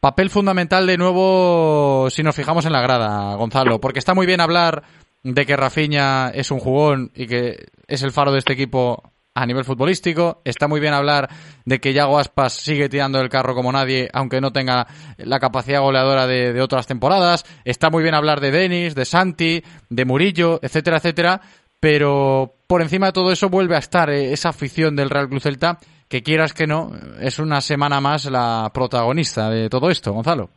Papel 0.03 0.29
fundamental 0.29 0.85
de 0.85 0.97
nuevo 0.97 2.09
si 2.09 2.23
nos 2.23 2.35
fijamos 2.35 2.65
en 2.65 2.73
la 2.73 2.81
grada, 2.81 3.35
Gonzalo, 3.35 3.79
porque 3.79 3.99
está 3.99 4.13
muy 4.13 4.25
bien 4.25 4.41
hablar 4.41 4.83
de 5.23 5.45
que 5.45 5.55
Rafinha 5.55 6.29
es 6.33 6.51
un 6.51 6.59
jugón 6.59 7.13
y 7.15 7.25
que 7.25 7.67
es 7.87 8.03
el 8.03 8.11
faro 8.11 8.33
de 8.33 8.39
este 8.39 8.51
equipo 8.51 9.13
a 9.33 9.45
nivel 9.45 9.63
futbolístico. 9.63 10.41
Está 10.43 10.67
muy 10.67 10.81
bien 10.81 10.93
hablar 10.93 11.29
de 11.63 11.79
que 11.79 11.93
Yago 11.93 12.19
Aspas 12.19 12.51
sigue 12.51 12.89
tirando 12.89 13.21
el 13.21 13.29
carro 13.29 13.55
como 13.55 13.71
nadie, 13.71 14.09
aunque 14.11 14.41
no 14.41 14.51
tenga 14.51 14.87
la 15.19 15.39
capacidad 15.39 15.79
goleadora 15.79 16.27
de, 16.27 16.61
otras 16.61 16.85
temporadas. 16.85 17.45
Está 17.63 17.89
muy 17.89 18.03
bien 18.03 18.13
hablar 18.13 18.41
de 18.41 18.51
Denis, 18.51 18.95
de 18.95 19.05
Santi, 19.05 19.63
de 19.89 20.03
Murillo, 20.03 20.59
etcétera, 20.61 20.97
etcétera. 20.97 21.39
Pero 21.79 22.55
por 22.67 22.81
encima 22.81 23.05
de 23.05 23.13
todo 23.13 23.31
eso 23.31 23.47
vuelve 23.47 23.77
a 23.77 23.79
estar 23.79 24.09
eh, 24.09 24.33
esa 24.33 24.49
afición 24.49 24.97
del 24.97 25.09
Real 25.09 25.29
Club 25.29 25.39
Celta 25.41 25.79
que 26.13 26.21
quieras 26.21 26.53
que 26.53 26.67
no, 26.67 26.91
es 27.19 27.39
una 27.39 27.59
semana 27.59 27.99
más 27.99 28.29
la 28.29 28.69
protagonista 28.71 29.49
de 29.49 29.67
todo 29.67 29.89
esto, 29.89 30.13
Gonzalo. 30.13 30.47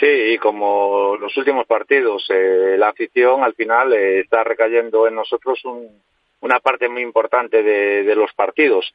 Sí, 0.00 0.38
como 0.40 1.18
los 1.20 1.36
últimos 1.36 1.66
partidos, 1.66 2.24
eh, 2.30 2.76
la 2.78 2.88
afición 2.88 3.44
al 3.44 3.52
final 3.52 3.92
eh, 3.92 4.20
está 4.20 4.42
recayendo 4.42 5.06
en 5.06 5.16
nosotros 5.16 5.60
una 6.40 6.60
parte 6.60 6.88
muy 6.88 7.02
importante 7.02 7.62
de, 7.62 8.14
los 8.14 8.32
partidos. 8.32 8.94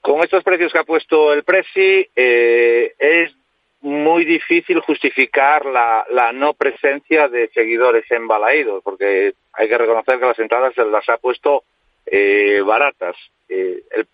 Con 0.00 0.22
estos 0.22 0.44
precios 0.44 0.72
que 0.72 0.78
ha 0.78 0.84
puesto 0.84 1.32
el 1.32 1.42
Presi, 1.42 2.06
eh, 2.14 2.94
es 2.96 3.34
muy 3.80 4.24
difícil 4.24 4.78
justificar 4.78 5.66
la, 5.66 6.30
no 6.32 6.54
presencia 6.54 7.26
de 7.26 7.48
seguidores 7.48 8.08
en 8.12 8.28
porque 8.28 9.34
hay 9.54 9.68
que 9.68 9.78
reconocer 9.78 10.20
que 10.20 10.26
las 10.26 10.38
entradas 10.38 10.72
se 10.72 10.84
las 10.84 11.08
ha 11.08 11.16
puesto 11.16 11.64
eh, 12.06 12.60
baratas. 12.64 13.16
Eh, 13.54 14.04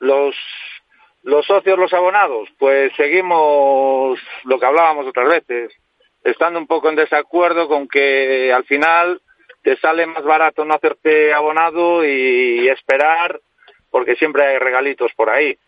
los, 0.00 0.34
los 1.22 1.46
socios, 1.46 1.78
los 1.78 1.92
abonados, 1.92 2.48
pues 2.58 2.92
seguimos 2.96 4.18
lo 4.44 4.58
que 4.58 4.66
hablábamos 4.66 5.06
otras 5.06 5.28
veces, 5.28 5.72
estando 6.24 6.58
un 6.58 6.66
poco 6.66 6.88
en 6.88 6.96
desacuerdo 6.96 7.68
con 7.68 7.88
que 7.88 8.52
al 8.52 8.64
final 8.64 9.20
te 9.62 9.76
sale 9.78 10.06
más 10.06 10.24
barato 10.24 10.64
no 10.64 10.74
hacerte 10.74 11.32
abonado 11.32 12.04
y 12.04 12.68
esperar, 12.68 13.40
porque 13.90 14.14
siempre 14.16 14.46
hay 14.46 14.58
regalitos 14.58 15.10
por 15.16 15.30
ahí. 15.30 15.58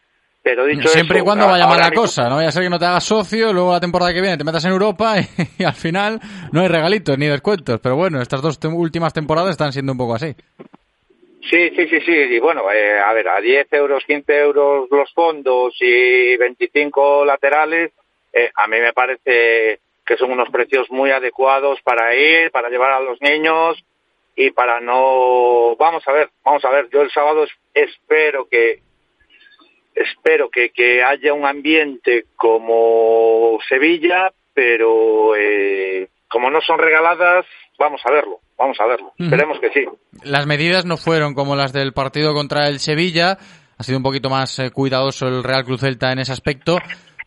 Pero 0.43 0.65
dicho 0.65 0.89
Siempre 0.89 1.19
y 1.19 1.23
cuando 1.23 1.47
vaya 1.47 1.67
mal 1.67 1.79
la 1.79 1.91
cosa, 1.91 2.29
no 2.29 2.37
vaya 2.37 2.49
a 2.49 2.53
ser 2.53 2.63
que 2.63 2.71
no 2.71 2.79
te 2.79 2.87
hagas 2.87 3.05
socio, 3.05 3.53
luego 3.53 3.73
la 3.73 3.81
temporada 3.81 4.15
que 4.15 4.23
viene 4.23 4.39
te 4.39 4.45
metas 4.45 4.65
en 4.65 4.73
Europa 4.73 5.17
y, 5.59 5.65
al 5.65 5.75
final 5.75 6.19
no 6.53 6.63
hay 6.63 6.69
regalitos 6.69 7.19
ni 7.19 7.27
descuentos. 7.27 7.79
Pero 7.83 7.97
bueno, 7.97 8.23
estas 8.23 8.41
dos 8.41 8.59
últimas 8.65 9.13
temporadas 9.13 9.51
están 9.51 9.73
siendo 9.73 9.93
un 9.93 9.99
poco 9.99 10.15
así. 10.15 10.35
Sí, 11.49 11.71
sí, 11.75 11.89
sí, 11.89 12.01
sí. 12.01 12.13
Y 12.13 12.39
bueno, 12.39 12.71
eh, 12.71 12.99
a 12.99 13.13
ver, 13.13 13.29
a 13.29 13.41
10 13.41 13.73
euros, 13.73 14.05
15 14.05 14.39
euros 14.39 14.89
los 14.91 15.13
fondos 15.15 15.75
y 15.81 16.37
25 16.37 17.25
laterales, 17.25 17.93
eh, 18.33 18.51
a 18.55 18.67
mí 18.67 18.79
me 18.79 18.93
parece 18.93 19.81
que 20.05 20.17
son 20.17 20.33
unos 20.33 20.51
precios 20.51 20.91
muy 20.91 21.11
adecuados 21.11 21.81
para 21.83 22.15
ir, 22.15 22.51
para 22.51 22.69
llevar 22.69 22.93
a 22.93 23.01
los 23.01 23.21
niños 23.23 23.83
y 24.37 24.51
para 24.51 24.81
no... 24.81 25.77
Vamos 25.79 26.07
a 26.07 26.13
ver, 26.13 26.31
vamos 26.45 26.65
a 26.65 26.71
ver. 26.71 26.89
Yo 26.91 27.03
el 27.03 27.11
sábado 27.11 27.47
espero 27.75 28.47
que 28.49 28.81
espero 29.95 30.51
que, 30.51 30.71
que 30.71 31.03
haya 31.03 31.33
un 31.33 31.45
ambiente 31.45 32.27
como 32.37 33.59
Sevilla, 33.69 34.33
pero 34.55 35.37
eh, 35.37 36.09
como 36.29 36.51
no 36.51 36.61
son 36.61 36.79
regaladas, 36.79 37.47
vamos 37.79 38.01
a 38.05 38.11
verlo, 38.11 38.41
vamos 38.61 38.79
a 38.79 38.87
verlo. 38.87 39.13
Esperemos 39.19 39.59
que 39.59 39.71
sí. 39.73 39.85
Las 40.23 40.47
medidas 40.47 40.85
no 40.85 40.97
fueron 40.97 41.35
como 41.35 41.57
las 41.57 41.73
del 41.73 41.93
partido 41.93 42.35
contra 42.35 42.69
el 42.69 42.79
Sevilla, 42.79 43.39
ha 43.77 43.83
sido 43.83 43.97
un 43.97 44.05
poquito 44.05 44.29
más 44.29 44.59
eh, 44.59 44.71
cuidadoso 44.71 45.27
el 45.27 45.43
Real 45.43 45.65
Cruz 45.65 45.81
Celta 45.81 46.13
en 46.13 46.19
ese 46.19 46.33
aspecto, 46.33 46.77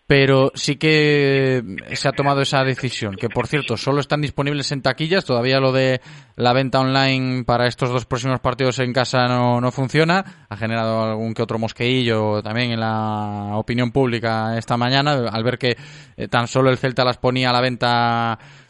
pero 0.06 0.52
sí 0.54 0.76
que 0.76 1.64
se 1.94 2.08
ha 2.08 2.12
tomado 2.12 2.42
esa 2.42 2.64
decisión, 2.64 3.16
que 3.16 3.30
por 3.30 3.48
cierto, 3.48 3.78
solo 3.78 4.00
están 4.00 4.22
disponibles 4.22 4.72
en 4.72 4.84
taquillas, 4.84 5.26
todavía 5.26 5.60
lo 5.60 5.72
de 5.72 6.02
la 6.36 6.54
venta 6.54 6.82
online 6.82 7.46
para 7.46 7.66
estos 7.66 7.90
dos 7.90 8.06
próximos 8.06 8.40
partidos 8.40 8.78
en 8.78 8.94
casa 8.94 9.28
no, 9.28 9.60
no 9.60 9.72
funciona, 9.72 10.46
ha 10.50 10.56
generado 10.56 11.04
algún 11.04 11.34
que 11.34 11.42
otro 11.42 11.58
mosqueillo 11.58 12.44
también 12.44 12.72
en 12.72 12.82
la 12.82 13.58
opinión 13.58 13.92
pública 13.92 14.56
esta 14.56 14.78
mañana, 14.78 15.30
al 15.32 15.44
ver 15.44 15.58
que 15.58 15.78
eh, 16.16 16.28
tan 16.28 16.48
solo 16.48 16.70
el 16.70 16.78
Celta 16.78 17.04
las 17.04 17.18
ponía 17.18 17.50
a 17.50 17.54
la 17.54 17.62
venta 17.62 18.38
en 18.38 18.63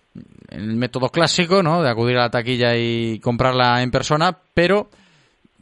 el 0.50 0.76
método 0.76 1.10
clásico, 1.10 1.64
¿no? 1.64 1.82
De 1.82 1.90
acudir 1.90 2.18
a 2.18 2.24
la 2.24 2.30
taquilla 2.30 2.76
y 2.76 3.20
comprarla 3.20 3.82
en 3.82 3.92
persona, 3.92 4.38
pero 4.54 4.90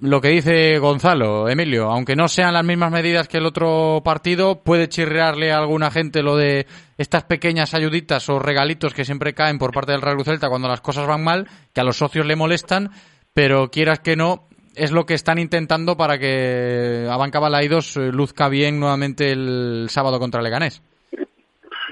lo 0.02 0.20
que 0.20 0.30
dice 0.30 0.80
Gonzalo, 0.80 1.48
Emilio, 1.48 1.92
aunque 1.92 2.16
no 2.16 2.28
sean 2.28 2.56
las 2.56 2.66
mismas 2.66 2.92
medidas 2.92 3.28
que 3.28 3.38
el 3.38 3.46
otro 3.46 4.02
partido, 4.04 4.64
puede 4.64 4.90
chirrearle 4.90 5.52
a 5.52 5.60
alguna 5.60 5.92
gente 5.92 6.24
lo 6.24 6.36
de 6.36 6.66
estas 6.98 7.24
pequeñas 7.26 7.76
ayuditas 7.76 8.28
o 8.28 8.40
regalitos 8.40 8.96
que 8.96 9.06
siempre 9.06 9.34
caen 9.34 9.60
por 9.60 9.72
parte 9.72 9.92
del 9.92 10.02
Real 10.02 10.24
Celta 10.26 10.50
cuando 10.50 10.68
las 10.68 10.82
cosas 10.82 11.06
van 11.06 11.24
mal, 11.24 11.48
que 11.72 11.82
a 11.82 11.84
los 11.84 11.98
socios 11.98 12.26
le 12.26 12.36
molestan, 12.36 12.90
pero 13.34 13.70
quieras 13.70 14.00
que 14.00 14.16
no, 14.16 14.48
es 14.76 14.92
lo 14.92 15.06
que 15.06 15.14
están 15.14 15.38
intentando 15.38 15.96
para 15.96 16.18
que 16.18 17.08
Abanca 17.10 17.40
Balaidos 17.40 17.96
eh, 17.98 18.12
luzca 18.12 18.50
bien 18.50 18.80
nuevamente 18.80 19.32
el 19.32 19.88
sábado 19.90 20.20
contra 20.20 20.42
Leganés. 20.42 20.82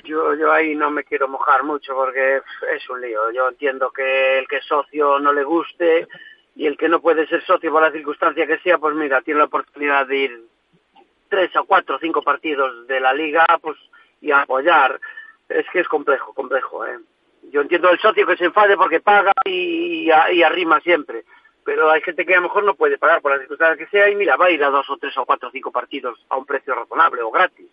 Yo, 0.09 0.33
yo 0.33 0.51
ahí 0.51 0.73
no 0.73 0.89
me 0.89 1.03
quiero 1.03 1.27
mojar 1.27 1.63
mucho 1.63 1.93
porque 1.93 2.41
es 2.73 2.89
un 2.89 2.99
lío. 2.99 3.29
Yo 3.31 3.49
entiendo 3.49 3.91
que 3.91 4.39
el 4.39 4.47
que 4.47 4.59
socio 4.61 5.19
no 5.19 5.31
le 5.31 5.43
guste 5.43 6.07
y 6.55 6.65
el 6.65 6.77
que 6.77 6.89
no 6.89 6.99
puede 6.99 7.27
ser 7.27 7.45
socio 7.45 7.71
por 7.71 7.83
la 7.83 7.91
circunstancia 7.91 8.47
que 8.47 8.57
sea, 8.57 8.79
pues 8.79 8.95
mira, 8.95 9.21
tiene 9.21 9.37
la 9.37 9.45
oportunidad 9.45 10.07
de 10.07 10.17
ir 10.17 10.43
tres 11.29 11.55
o 11.57 11.65
cuatro 11.65 11.97
o 11.97 11.99
cinco 11.99 12.23
partidos 12.23 12.87
de 12.87 12.99
la 12.99 13.13
liga, 13.13 13.45
pues 13.61 13.77
y 14.19 14.31
apoyar. 14.31 14.99
Es 15.47 15.67
que 15.71 15.81
es 15.81 15.87
complejo, 15.87 16.33
complejo, 16.33 16.87
¿eh? 16.87 16.97
Yo 17.51 17.61
entiendo 17.61 17.91
el 17.91 17.99
socio 17.99 18.25
que 18.25 18.37
se 18.37 18.45
enfade 18.45 18.75
porque 18.77 19.01
paga 19.01 19.31
y, 19.45 20.09
y, 20.09 20.43
arrima 20.43 20.79
siempre, 20.81 21.23
pero 21.63 21.91
hay 21.91 22.01
gente 22.01 22.25
que 22.25 22.33
a 22.33 22.37
lo 22.37 22.43
mejor 22.43 22.63
no 22.63 22.73
puede 22.73 22.97
pagar 22.97 23.21
por 23.21 23.31
la 23.31 23.39
circunstancia 23.39 23.77
que 23.77 23.91
sea 23.91 24.09
y 24.09 24.15
mira, 24.15 24.37
va 24.37 24.45
a 24.47 24.51
ir 24.51 24.63
a 24.63 24.71
dos 24.71 24.89
o 24.89 24.97
tres 24.97 25.15
o 25.17 25.25
cuatro 25.25 25.49
o 25.49 25.51
cinco 25.51 25.71
partidos 25.71 26.19
a 26.29 26.37
un 26.37 26.45
precio 26.45 26.73
razonable 26.73 27.21
o 27.21 27.29
gratis. 27.29 27.69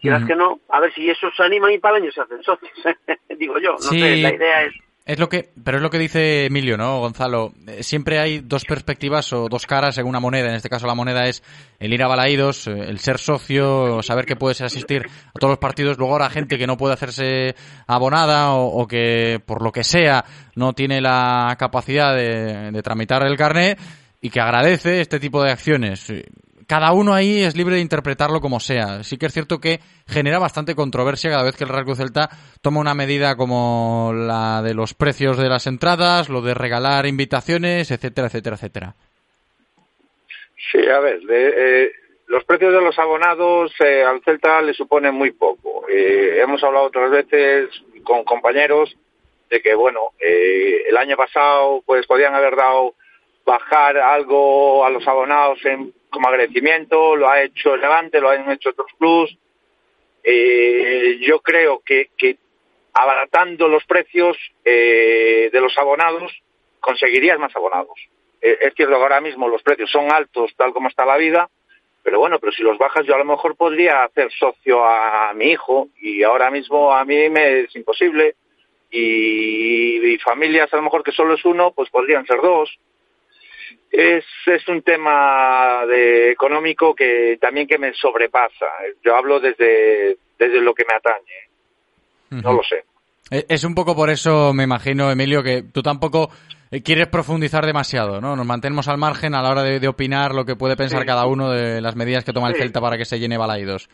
Quieras 0.00 0.24
que 0.24 0.34
no, 0.34 0.60
a 0.68 0.80
ver 0.80 0.92
si 0.94 1.08
esos 1.08 1.34
se 1.36 1.42
animan 1.42 1.72
y 1.72 1.78
para 1.78 1.96
el 1.98 2.04
año 2.04 2.12
se 2.12 2.22
hacen 2.22 2.42
socios, 2.42 2.72
digo 3.38 3.58
yo, 3.58 3.72
no 3.72 3.78
sé, 3.78 4.16
la 4.16 4.34
idea 4.34 4.62
es 4.62 4.74
es 5.10 5.18
lo 5.18 5.28
que, 5.28 5.50
pero 5.64 5.78
es 5.78 5.82
lo 5.82 5.90
que 5.90 5.98
dice 5.98 6.44
Emilio, 6.44 6.76
¿no, 6.76 7.00
Gonzalo? 7.00 7.52
Eh, 7.66 7.82
siempre 7.82 8.20
hay 8.20 8.40
dos 8.40 8.64
perspectivas 8.64 9.32
o 9.32 9.48
dos 9.48 9.66
caras 9.66 9.98
en 9.98 10.06
una 10.06 10.20
moneda. 10.20 10.50
En 10.50 10.54
este 10.54 10.68
caso, 10.68 10.86
la 10.86 10.94
moneda 10.94 11.26
es 11.26 11.42
el 11.80 11.92
ir 11.92 12.02
a 12.04 12.06
Balaídos, 12.06 12.68
eh, 12.68 12.72
el 12.86 13.00
ser 13.00 13.18
socio, 13.18 14.02
saber 14.02 14.24
que 14.24 14.36
puedes 14.36 14.60
asistir 14.60 15.02
a 15.34 15.38
todos 15.40 15.50
los 15.50 15.58
partidos. 15.58 15.98
Luego 15.98 16.14
habrá 16.14 16.30
gente 16.30 16.58
que 16.58 16.66
no 16.68 16.76
puede 16.76 16.94
hacerse 16.94 17.56
abonada 17.88 18.52
o, 18.52 18.86
que, 18.86 19.40
por 19.44 19.62
lo 19.62 19.72
que 19.72 19.82
sea, 19.82 20.24
no 20.54 20.74
tiene 20.74 21.00
la 21.00 21.56
capacidad 21.58 22.14
de, 22.14 22.70
de 22.70 22.82
tramitar 22.82 23.26
el 23.26 23.36
carnet 23.36 23.80
y 24.20 24.30
que 24.30 24.40
agradece 24.40 25.00
este 25.00 25.18
tipo 25.18 25.42
de 25.42 25.50
acciones 25.50 26.12
cada 26.70 26.92
uno 26.92 27.12
ahí 27.12 27.42
es 27.42 27.56
libre 27.56 27.74
de 27.74 27.80
interpretarlo 27.80 28.40
como 28.40 28.60
sea. 28.60 29.02
Sí 29.02 29.18
que 29.18 29.26
es 29.26 29.32
cierto 29.32 29.58
que 29.58 29.80
genera 30.06 30.38
bastante 30.38 30.76
controversia 30.76 31.28
cada 31.28 31.42
vez 31.42 31.56
que 31.56 31.64
el 31.64 31.70
Real 31.70 31.84
Celta 31.96 32.28
toma 32.62 32.78
una 32.78 32.94
medida 32.94 33.34
como 33.34 34.12
la 34.14 34.62
de 34.62 34.72
los 34.72 34.94
precios 34.94 35.36
de 35.36 35.48
las 35.48 35.66
entradas, 35.66 36.28
lo 36.28 36.42
de 36.42 36.54
regalar 36.54 37.06
invitaciones, 37.06 37.90
etcétera, 37.90 38.28
etcétera, 38.28 38.54
etcétera. 38.54 38.94
Sí, 40.70 40.78
a 40.86 41.00
ver, 41.00 41.18
eh, 41.28 41.90
los 42.28 42.44
precios 42.44 42.72
de 42.72 42.80
los 42.80 42.96
abonados 43.00 43.72
eh, 43.80 44.04
al 44.04 44.22
Celta 44.22 44.62
le 44.62 44.72
suponen 44.72 45.12
muy 45.12 45.32
poco. 45.32 45.88
Eh, 45.88 46.38
hemos 46.40 46.62
hablado 46.62 46.86
otras 46.86 47.10
veces 47.10 47.68
con 48.04 48.22
compañeros 48.22 48.96
de 49.50 49.60
que, 49.60 49.74
bueno, 49.74 50.12
el 50.20 50.96
año 50.96 51.16
pasado 51.16 51.82
pues 51.84 52.06
podían 52.06 52.36
haber 52.36 52.54
dado 52.54 52.94
bajar 53.44 53.98
algo 53.98 54.84
a 54.86 54.90
los 54.90 55.04
abonados 55.08 55.58
en 55.64 55.92
como 56.10 56.28
agradecimiento, 56.28 57.16
lo 57.16 57.28
ha 57.28 57.42
hecho 57.42 57.74
el 57.74 57.80
Levante, 57.80 58.20
lo 58.20 58.30
han 58.30 58.50
hecho 58.50 58.70
otros 58.70 58.90
clubs. 58.98 59.36
Eh, 60.22 61.18
yo 61.22 61.40
creo 61.40 61.82
que, 61.84 62.10
abaratando 62.92 63.68
los 63.68 63.84
precios 63.84 64.36
eh, 64.64 65.48
de 65.52 65.60
los 65.60 65.76
abonados, 65.78 66.32
conseguirías 66.80 67.38
más 67.38 67.54
abonados. 67.56 67.98
Eh, 68.40 68.58
es 68.60 68.74
cierto 68.74 68.96
que 68.96 69.02
ahora 69.02 69.20
mismo 69.20 69.48
los 69.48 69.62
precios 69.62 69.90
son 69.90 70.12
altos, 70.12 70.52
tal 70.56 70.72
como 70.72 70.88
está 70.88 71.06
la 71.06 71.16
vida, 71.16 71.48
pero 72.02 72.18
bueno, 72.18 72.38
pero 72.38 72.52
si 72.52 72.62
los 72.62 72.78
bajas 72.78 73.06
yo 73.06 73.14
a 73.14 73.18
lo 73.18 73.24
mejor 73.24 73.56
podría 73.56 74.04
hacer 74.04 74.30
socio 74.32 74.84
a, 74.84 75.32
mi 75.34 75.46
hijo 75.46 75.88
y 76.00 76.22
ahora 76.22 76.50
mismo 76.50 76.92
a 76.92 77.04
mí 77.04 77.28
me 77.28 77.60
es 77.60 77.76
imposible 77.76 78.34
y 78.90 80.18
familias 80.18 80.72
a 80.72 80.76
lo 80.76 80.82
mejor 80.82 81.04
que 81.04 81.12
solo 81.12 81.34
es 81.34 81.44
uno, 81.44 81.72
pues 81.72 81.90
podrían 81.90 82.26
ser 82.26 82.40
dos 82.40 82.78
es, 83.90 84.24
es 84.46 84.68
un 84.68 84.82
tema 84.82 85.84
de 85.86 86.30
económico 86.30 86.94
que 86.94 87.38
también 87.40 87.66
que 87.66 87.78
me 87.78 87.92
sobrepasa. 87.94 88.66
Yo 89.04 89.16
hablo 89.16 89.40
desde, 89.40 90.16
desde 90.38 90.60
lo 90.60 90.74
que 90.74 90.84
me 90.88 90.94
atañe. 90.94 92.42
No 92.42 92.52
lo 92.52 92.62
sé. 92.62 92.84
E, 93.30 93.46
es 93.48 93.64
un 93.64 93.74
poco 93.74 93.94
por 93.94 94.10
eso, 94.10 94.52
me 94.52 94.64
imagino, 94.64 95.10
Emilio, 95.10 95.42
que 95.42 95.62
tú 95.62 95.82
tampoco 95.82 96.30
eh, 96.70 96.82
quieres 96.82 97.08
profundizar 97.08 97.66
demasiado, 97.66 98.20
¿no? 98.20 98.36
Nos 98.36 98.46
mantenemos 98.46 98.86
al 98.88 98.98
margen 98.98 99.34
a 99.34 99.42
la 99.42 99.50
hora 99.50 99.62
de, 99.62 99.88
opinar 99.88 100.34
lo 100.34 100.44
que 100.44 100.56
puede 100.56 100.76
pensar 100.76 101.04
cada 101.04 101.26
uno 101.26 101.50
de 101.50 101.80
las 101.80 101.96
medidas 101.96 102.24
que 102.24 102.32
toma 102.32 102.48
el 102.48 102.56
Celta 102.56 102.80
para 102.80 102.96
que 102.96 103.04
se 103.04 103.18
llene 103.18 103.38
Balaidos 103.38 103.88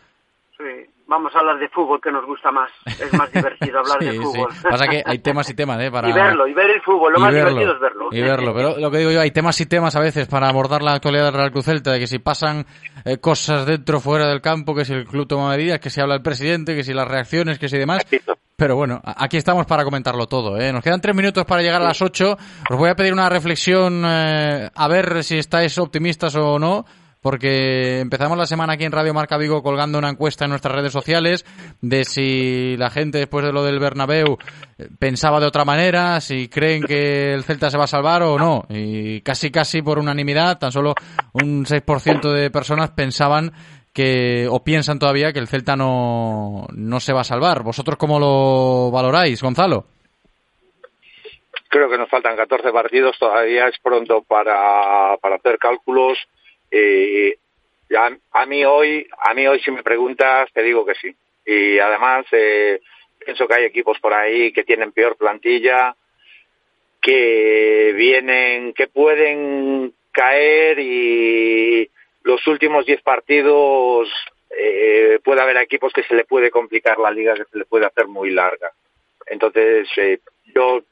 vamos 1.07 1.35
a 1.35 1.39
hablar 1.39 1.59
de 1.59 1.69
fútbol 1.69 2.01
que 2.01 2.11
nos 2.11 2.25
gusta 2.27 2.51
más. 2.51 2.71
Es 2.87 3.13
más 3.15 3.31
divertido 3.33 3.79
hablar 3.79 3.99
de 4.01 4.21
fútbol. 4.21 4.53
Sí. 4.53 4.63
Pasa 4.69 4.87
que 4.89 5.03
hay 5.05 5.19
temas 5.19 5.49
y 5.51 5.55
temas, 5.55 5.81
¿eh? 5.81 5.91
Para... 5.91 6.09
Y 6.09 6.13
verlo, 6.13 6.47
y 6.47 6.55
ver 6.55 6.71
el 6.71 6.83
fútbol. 6.83 7.13
Lo 7.13 7.21
más 7.21 7.33
divertido 7.33 7.73
es 7.73 7.81
verlo. 7.81 8.09
Y 8.11 8.21
verlo. 8.21 8.55
Pero 8.55 8.79
lo 8.79 8.91
que 8.91 8.99
digo 8.99 9.11
yo, 9.11 9.21
hay 9.21 9.31
temas 9.31 9.61
y 9.61 9.67
temas 9.67 9.97
a 9.97 10.01
veces 10.01 10.29
para 10.29 10.49
abordar 10.49 10.83
la 10.83 10.95
actualidad 10.95 11.27
del 11.27 11.35
Real 11.35 11.53
Cruz 11.53 11.65
Celta, 11.65 11.93
de 11.93 11.99
que 11.99 12.07
si 12.07 12.19
pasan 12.19 12.67
eh, 13.05 13.19
cosas 13.19 13.67
dentro 13.67 14.01
fuera 14.01 14.29
del 14.29 14.41
campo, 14.41 14.75
que 14.75 14.85
si 14.85 14.93
el 14.95 15.05
club 15.05 15.27
toma 15.27 15.51
medidas, 15.51 15.81
que 15.81 15.91
si 15.91 16.01
habla 16.01 16.15
el 16.17 16.23
presidente, 16.23 16.75
que 16.75 16.83
si 16.83 16.93
las 16.93 17.09
reacciones, 17.09 17.59
que 17.59 17.69
si 17.69 17.79
demás. 17.79 18.05
Pero 18.57 18.75
bueno, 18.75 19.01
aquí 19.05 19.37
estamos 19.37 19.67
para 19.67 19.85
comentarlo 19.85 20.27
todo. 20.27 20.59
¿eh? 20.59 20.73
Nos 20.73 20.83
quedan 20.83 21.01
tres 21.01 21.15
minutos 21.15 21.45
para 21.45 21.63
llegar 21.63 21.83
a 21.83 21.87
las 21.87 22.01
ocho. 22.01 22.37
Os 22.71 22.79
voy 22.79 22.89
a 22.89 22.95
pedir 22.95 23.13
una 23.13 23.29
reflexión, 23.29 24.03
eh, 24.07 24.71
a 24.75 24.89
ver 24.89 25.23
si 25.23 25.39
estáis 25.39 25.77
optimistas 25.79 26.35
o 26.37 26.59
no 26.59 26.87
porque 27.27 27.99
empezamos 27.99 28.39
la 28.39 28.47
semana 28.47 28.75
aquí 28.75 28.85
en 28.85 28.93
Radio 28.93 29.13
Marca 29.13 29.37
Vigo 29.37 29.61
colgando 29.61 29.99
una 29.99 30.11
encuesta 30.11 30.45
en 30.45 30.51
nuestras 30.51 30.77
redes 30.77 30.93
sociales 30.93 31.45
de 31.81 32.05
si 32.05 32.77
la 32.77 32.89
gente 32.89 33.19
después 33.19 33.45
de 33.45 33.53
lo 33.53 33.65
del 33.65 33.81
Bernabéu 33.81 34.39
pensaba 35.01 35.41
de 35.41 35.47
otra 35.47 35.65
manera, 35.65 36.21
si 36.21 36.49
creen 36.49 36.85
que 36.85 37.33
el 37.33 37.43
Celta 37.43 37.69
se 37.69 37.79
va 37.79 37.83
a 37.83 37.89
salvar 37.89 38.23
o 38.23 38.39
no. 38.39 38.63
Y 38.69 39.23
casi 39.23 39.51
casi 39.51 39.83
por 39.83 39.99
unanimidad, 39.99 40.61
tan 40.61 40.71
solo 40.71 40.95
un 41.33 41.65
6% 41.65 42.33
de 42.33 42.49
personas 42.53 42.93
pensaban 42.93 43.51
que 43.93 44.47
o 44.49 44.63
piensan 44.63 45.01
todavía 45.01 45.33
que 45.33 45.41
el 45.41 45.49
Celta 45.49 45.75
no, 45.75 46.69
no 46.77 47.01
se 47.01 47.13
va 47.13 47.23
a 47.23 47.25
salvar. 47.25 47.65
¿Vosotros 47.65 47.97
cómo 47.97 48.21
lo 48.21 48.93
valoráis, 48.93 49.43
Gonzalo? 49.43 49.87
Creo 51.71 51.91
que 51.91 51.99
nos 51.99 52.09
faltan 52.09 52.37
14 52.37 52.71
partidos, 52.71 53.19
todavía 53.19 53.67
es 53.67 53.77
pronto 53.83 54.23
para, 54.23 55.17
para 55.21 55.35
hacer 55.35 55.59
cálculos 55.59 56.19
eh, 56.71 57.39
a, 58.33 58.47
mí 58.47 58.65
hoy, 58.65 59.07
a 59.19 59.35
mí 59.35 59.47
hoy 59.47 59.61
si 59.61 59.71
me 59.71 59.83
preguntas 59.83 60.51
te 60.53 60.63
digo 60.63 60.85
que 60.85 60.95
sí. 60.95 61.15
Y 61.45 61.79
además 61.79 62.27
eh, 62.33 62.81
pienso 63.25 63.47
que 63.47 63.55
hay 63.55 63.65
equipos 63.65 63.99
por 64.01 64.13
ahí 64.13 64.53
que 64.53 64.65
tienen 64.65 64.93
peor 64.93 65.17
plantilla, 65.17 65.95
que 67.01 67.93
vienen, 67.97 68.73
que 68.73 68.89
pueden 68.89 69.93
caer 70.13 70.79
y 70.81 71.91
los 72.23 72.45
últimos 72.47 72.87
10 72.87 73.03
partidos 73.03 74.09
eh, 74.59 75.21
puede 75.23 75.43
haber 75.43 75.59
equipos 75.59 75.93
que 75.93 76.03
se 76.03 76.15
le 76.15 76.25
puede 76.25 76.51
complicar 76.51 76.99
la 76.99 77.11
liga, 77.11 77.35
que 77.35 77.45
se 77.45 77.59
le 77.59 77.65
puede 77.65 77.87
hacer 77.87 78.09
muy 78.09 78.31
larga. 78.31 78.73
Entonces, 79.27 79.89
eh, 79.97 80.21
yo 80.55 80.83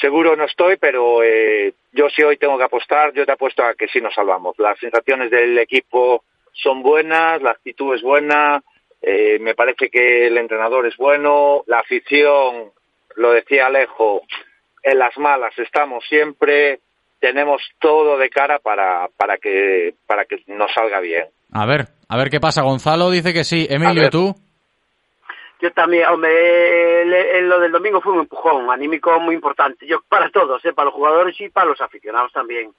seguro 0.00 0.36
no 0.36 0.44
estoy, 0.44 0.76
pero 0.76 1.22
eh, 1.22 1.74
yo 1.92 2.08
sí 2.08 2.22
hoy 2.22 2.36
tengo 2.36 2.58
que 2.58 2.64
apostar, 2.64 3.12
yo 3.12 3.24
te 3.26 3.32
apuesto 3.32 3.64
a 3.64 3.74
que 3.74 3.88
sí 3.88 4.00
nos 4.00 4.14
salvamos. 4.14 4.58
Las 4.58 4.78
sensaciones 4.78 5.30
del 5.30 5.58
equipo 5.58 6.24
son 6.52 6.82
buenas, 6.82 7.42
la 7.42 7.50
actitud 7.50 7.94
es 7.94 8.02
buena, 8.02 8.62
eh, 9.02 9.38
me 9.40 9.54
parece 9.54 9.88
que 9.88 10.26
el 10.26 10.38
entrenador 10.38 10.86
es 10.86 10.96
bueno, 10.96 11.62
la 11.66 11.80
afición, 11.80 12.72
lo 13.16 13.32
decía 13.32 13.66
Alejo, 13.66 14.22
en 14.82 14.98
las 14.98 15.16
malas 15.18 15.58
estamos 15.58 16.04
siempre, 16.08 16.80
tenemos 17.18 17.62
todo 17.78 18.18
de 18.18 18.28
cara 18.30 18.58
para, 18.58 19.08
para, 19.16 19.38
que, 19.38 19.94
para 20.06 20.24
que 20.24 20.42
nos 20.46 20.72
salga 20.72 21.00
bien. 21.00 21.26
A 21.52 21.66
ver, 21.66 21.86
a 22.08 22.16
ver 22.16 22.30
qué 22.30 22.40
pasa. 22.40 22.62
Gonzalo 22.62 23.10
dice 23.10 23.32
que 23.32 23.44
sí. 23.44 23.66
Emilio, 23.68 24.10
¿tú? 24.10 24.34
Yo 25.60 25.72
también, 25.72 26.06
hombre, 26.08 27.42
lo 27.42 27.60
del 27.60 27.72
domingo 27.72 28.00
fue 28.00 28.12
un 28.12 28.20
empujón 28.20 28.70
anímico 28.70 29.18
muy 29.20 29.34
importante, 29.34 29.86
yo 29.86 30.02
para 30.08 30.30
todos, 30.30 30.64
¿eh? 30.64 30.72
para 30.72 30.86
los 30.86 30.94
jugadores 30.94 31.40
y 31.40 31.48
para 31.48 31.66
los 31.66 31.80
aficionados 31.80 32.32
también. 32.32 32.72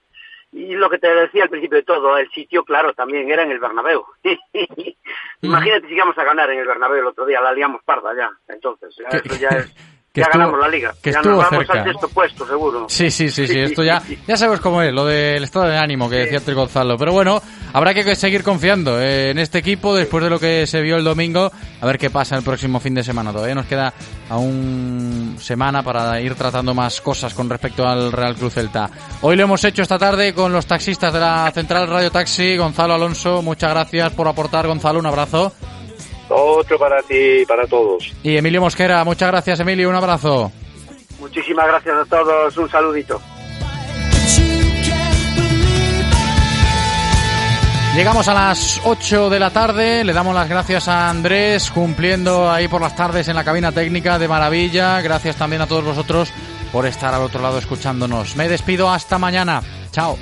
y 0.52 0.76
lo 0.76 0.90
que 0.90 1.00
te 1.00 1.13
decía 1.13 1.44
al 1.44 1.50
principio 1.50 1.78
de 1.78 1.84
todo, 1.84 2.18
el 2.18 2.30
sitio, 2.32 2.63
claro, 2.63 2.94
también 2.94 3.30
era 3.30 3.44
en 3.44 3.52
el 3.52 3.60
Bernabéu. 3.60 4.06
Imagínate 5.42 5.88
si 5.88 5.94
íbamos 5.94 6.18
a 6.18 6.24
ganar 6.24 6.50
en 6.52 6.60
el 6.60 6.68
Bernabéu 6.68 7.00
el 7.00 7.08
otro 7.08 7.26
día, 7.26 7.42
la 7.42 7.54
liamos 7.54 7.84
parda 7.84 8.16
ya. 8.16 8.30
Entonces, 8.48 8.96
ya, 8.96 9.18
eso 9.18 9.36
ya 9.36 9.50
es 9.50 9.74
ya 10.22 10.30
ganamos 10.32 10.60
la 10.60 10.68
liga. 10.68 10.94
Que 11.02 11.12
ya 11.12 11.20
estuvo 11.20 11.36
nos 11.36 11.44
vamos 11.44 11.66
cerca. 11.66 11.80
al 11.82 11.90
sexto 11.90 12.10
puesto, 12.10 12.48
seguro. 12.48 12.86
Sí, 12.90 13.12
sí, 13.12 13.30
sí, 13.30 13.48
sí, 13.48 13.60
esto 13.60 13.84
ya, 13.84 14.02
ya 14.28 14.38
sabes 14.38 14.60
cómo 14.60 14.82
es, 14.82 14.94
lo 14.94 15.06
del 15.06 15.44
estado 15.44 15.66
de 15.68 15.78
ánimo 15.78 16.10
que 16.10 16.18
decía 16.18 16.40
Tri 16.40 16.54
Gonzalo. 16.54 16.98
Pero 16.98 17.14
bueno, 17.14 17.42
habrá 17.74 17.94
que 17.94 18.16
seguir 18.16 18.44
confiando 18.44 19.02
en 19.02 19.38
este 19.40 19.60
equipo 19.60 19.96
después 19.96 20.24
de 20.24 20.30
lo 20.30 20.40
que 20.40 20.66
se 20.68 20.82
vio 20.82 20.98
el 20.98 21.04
domingo. 21.04 21.52
A 21.82 21.86
ver 21.86 21.98
qué 21.98 22.10
pasa 22.10 22.36
el 22.36 22.44
próximo 22.44 22.80
fin 22.80 22.94
de 22.94 23.04
semana. 23.04 23.32
Todavía 23.32 23.56
nos 23.56 23.66
queda 23.66 23.94
aún 24.30 25.38
semana 25.40 25.84
para 25.84 26.20
ir 26.22 26.36
tratando 26.36 26.74
más 26.74 27.02
cosas 27.02 27.34
con 27.34 27.50
respecto 27.50 27.88
al 27.88 28.12
Real 28.12 28.36
Cruz 28.36 28.54
Celta. 28.54 28.90
Hoy 29.22 29.36
lo 29.36 29.44
hemos 29.44 29.64
hecho 29.64 29.82
esta 29.82 29.98
tarde 29.98 30.34
con 30.34 30.52
los 30.52 30.66
taxistas 30.66 31.14
de 31.14 31.20
la 31.20 31.52
Central 31.54 31.88
Radio 31.88 32.12
Taxi. 32.12 32.58
Gonzalo 32.58 32.94
Alonso, 32.94 33.42
muchas 33.42 33.70
gracias 33.70 34.14
por 34.14 34.28
aportar. 34.28 34.68
Gonzalo, 34.68 35.00
un 35.00 35.06
abrazo. 35.06 35.54
Otro 36.30 36.78
para 36.78 37.02
ti 37.04 37.42
y 37.42 37.46
para 37.46 37.66
todos. 37.68 38.13
Y 38.24 38.38
Emilio 38.38 38.62
Mosquera, 38.62 39.04
muchas 39.04 39.30
gracias 39.30 39.60
Emilio, 39.60 39.90
un 39.90 39.96
abrazo. 39.96 40.52
Muchísimas 41.20 41.68
gracias 41.68 41.96
a 41.96 42.06
todos, 42.06 42.58
un 42.58 42.70
saludito. 42.70 43.22
Llegamos 47.98 48.28
a 48.28 48.34
las 48.36 48.80
8 48.86 49.32
de 49.32 49.40
la 49.40 49.50
tarde, 49.50 50.04
le 50.04 50.13
damos 50.13 50.36
las 50.36 50.48
gracias 50.48 50.88
a 50.88 51.10
Andrés 51.10 51.72
cumpliendo 51.72 52.52
ahí 52.52 52.68
por 52.68 52.80
las 52.80 52.96
tardes 52.96 53.28
en 53.28 53.36
la 53.36 53.44
cabina 53.44 53.72
técnica 53.72 54.20
de 54.20 54.28
maravilla. 54.28 55.02
Gracias 55.02 55.36
también 55.36 55.63
a 55.63 55.68
todos 55.68 55.84
vosotros 55.84 56.32
por 56.72 56.86
estar 56.86 57.12
al 57.16 57.24
otro 57.24 57.42
lado 57.42 57.58
escuchándonos. 57.58 58.36
Me 58.36 58.48
despido 58.48 58.92
hasta 58.92 59.18
mañana. 59.18 59.63
Chao. 59.92 60.16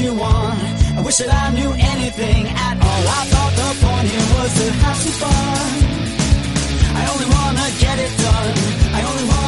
You 0.00 0.12
want. 0.12 0.60
I 0.98 1.00
wish 1.00 1.18
that 1.18 1.32
I 1.32 1.54
knew 1.54 1.72
anything 1.72 2.46
at 2.48 2.76
all. 2.76 3.02
I 3.18 3.22
thought 3.32 3.52
the 3.60 3.68
point 3.80 4.08
here 4.12 4.28
was 4.36 4.52
to 4.58 4.66
have 4.84 4.96
some 4.96 5.16
fun. 5.22 5.70
I 7.00 7.02
only 7.12 7.28
wanna 7.36 7.66
get 7.80 7.96
it 7.98 8.12
done. 8.18 8.56
I 8.92 9.00
only 9.08 9.24
wanna 9.30 9.45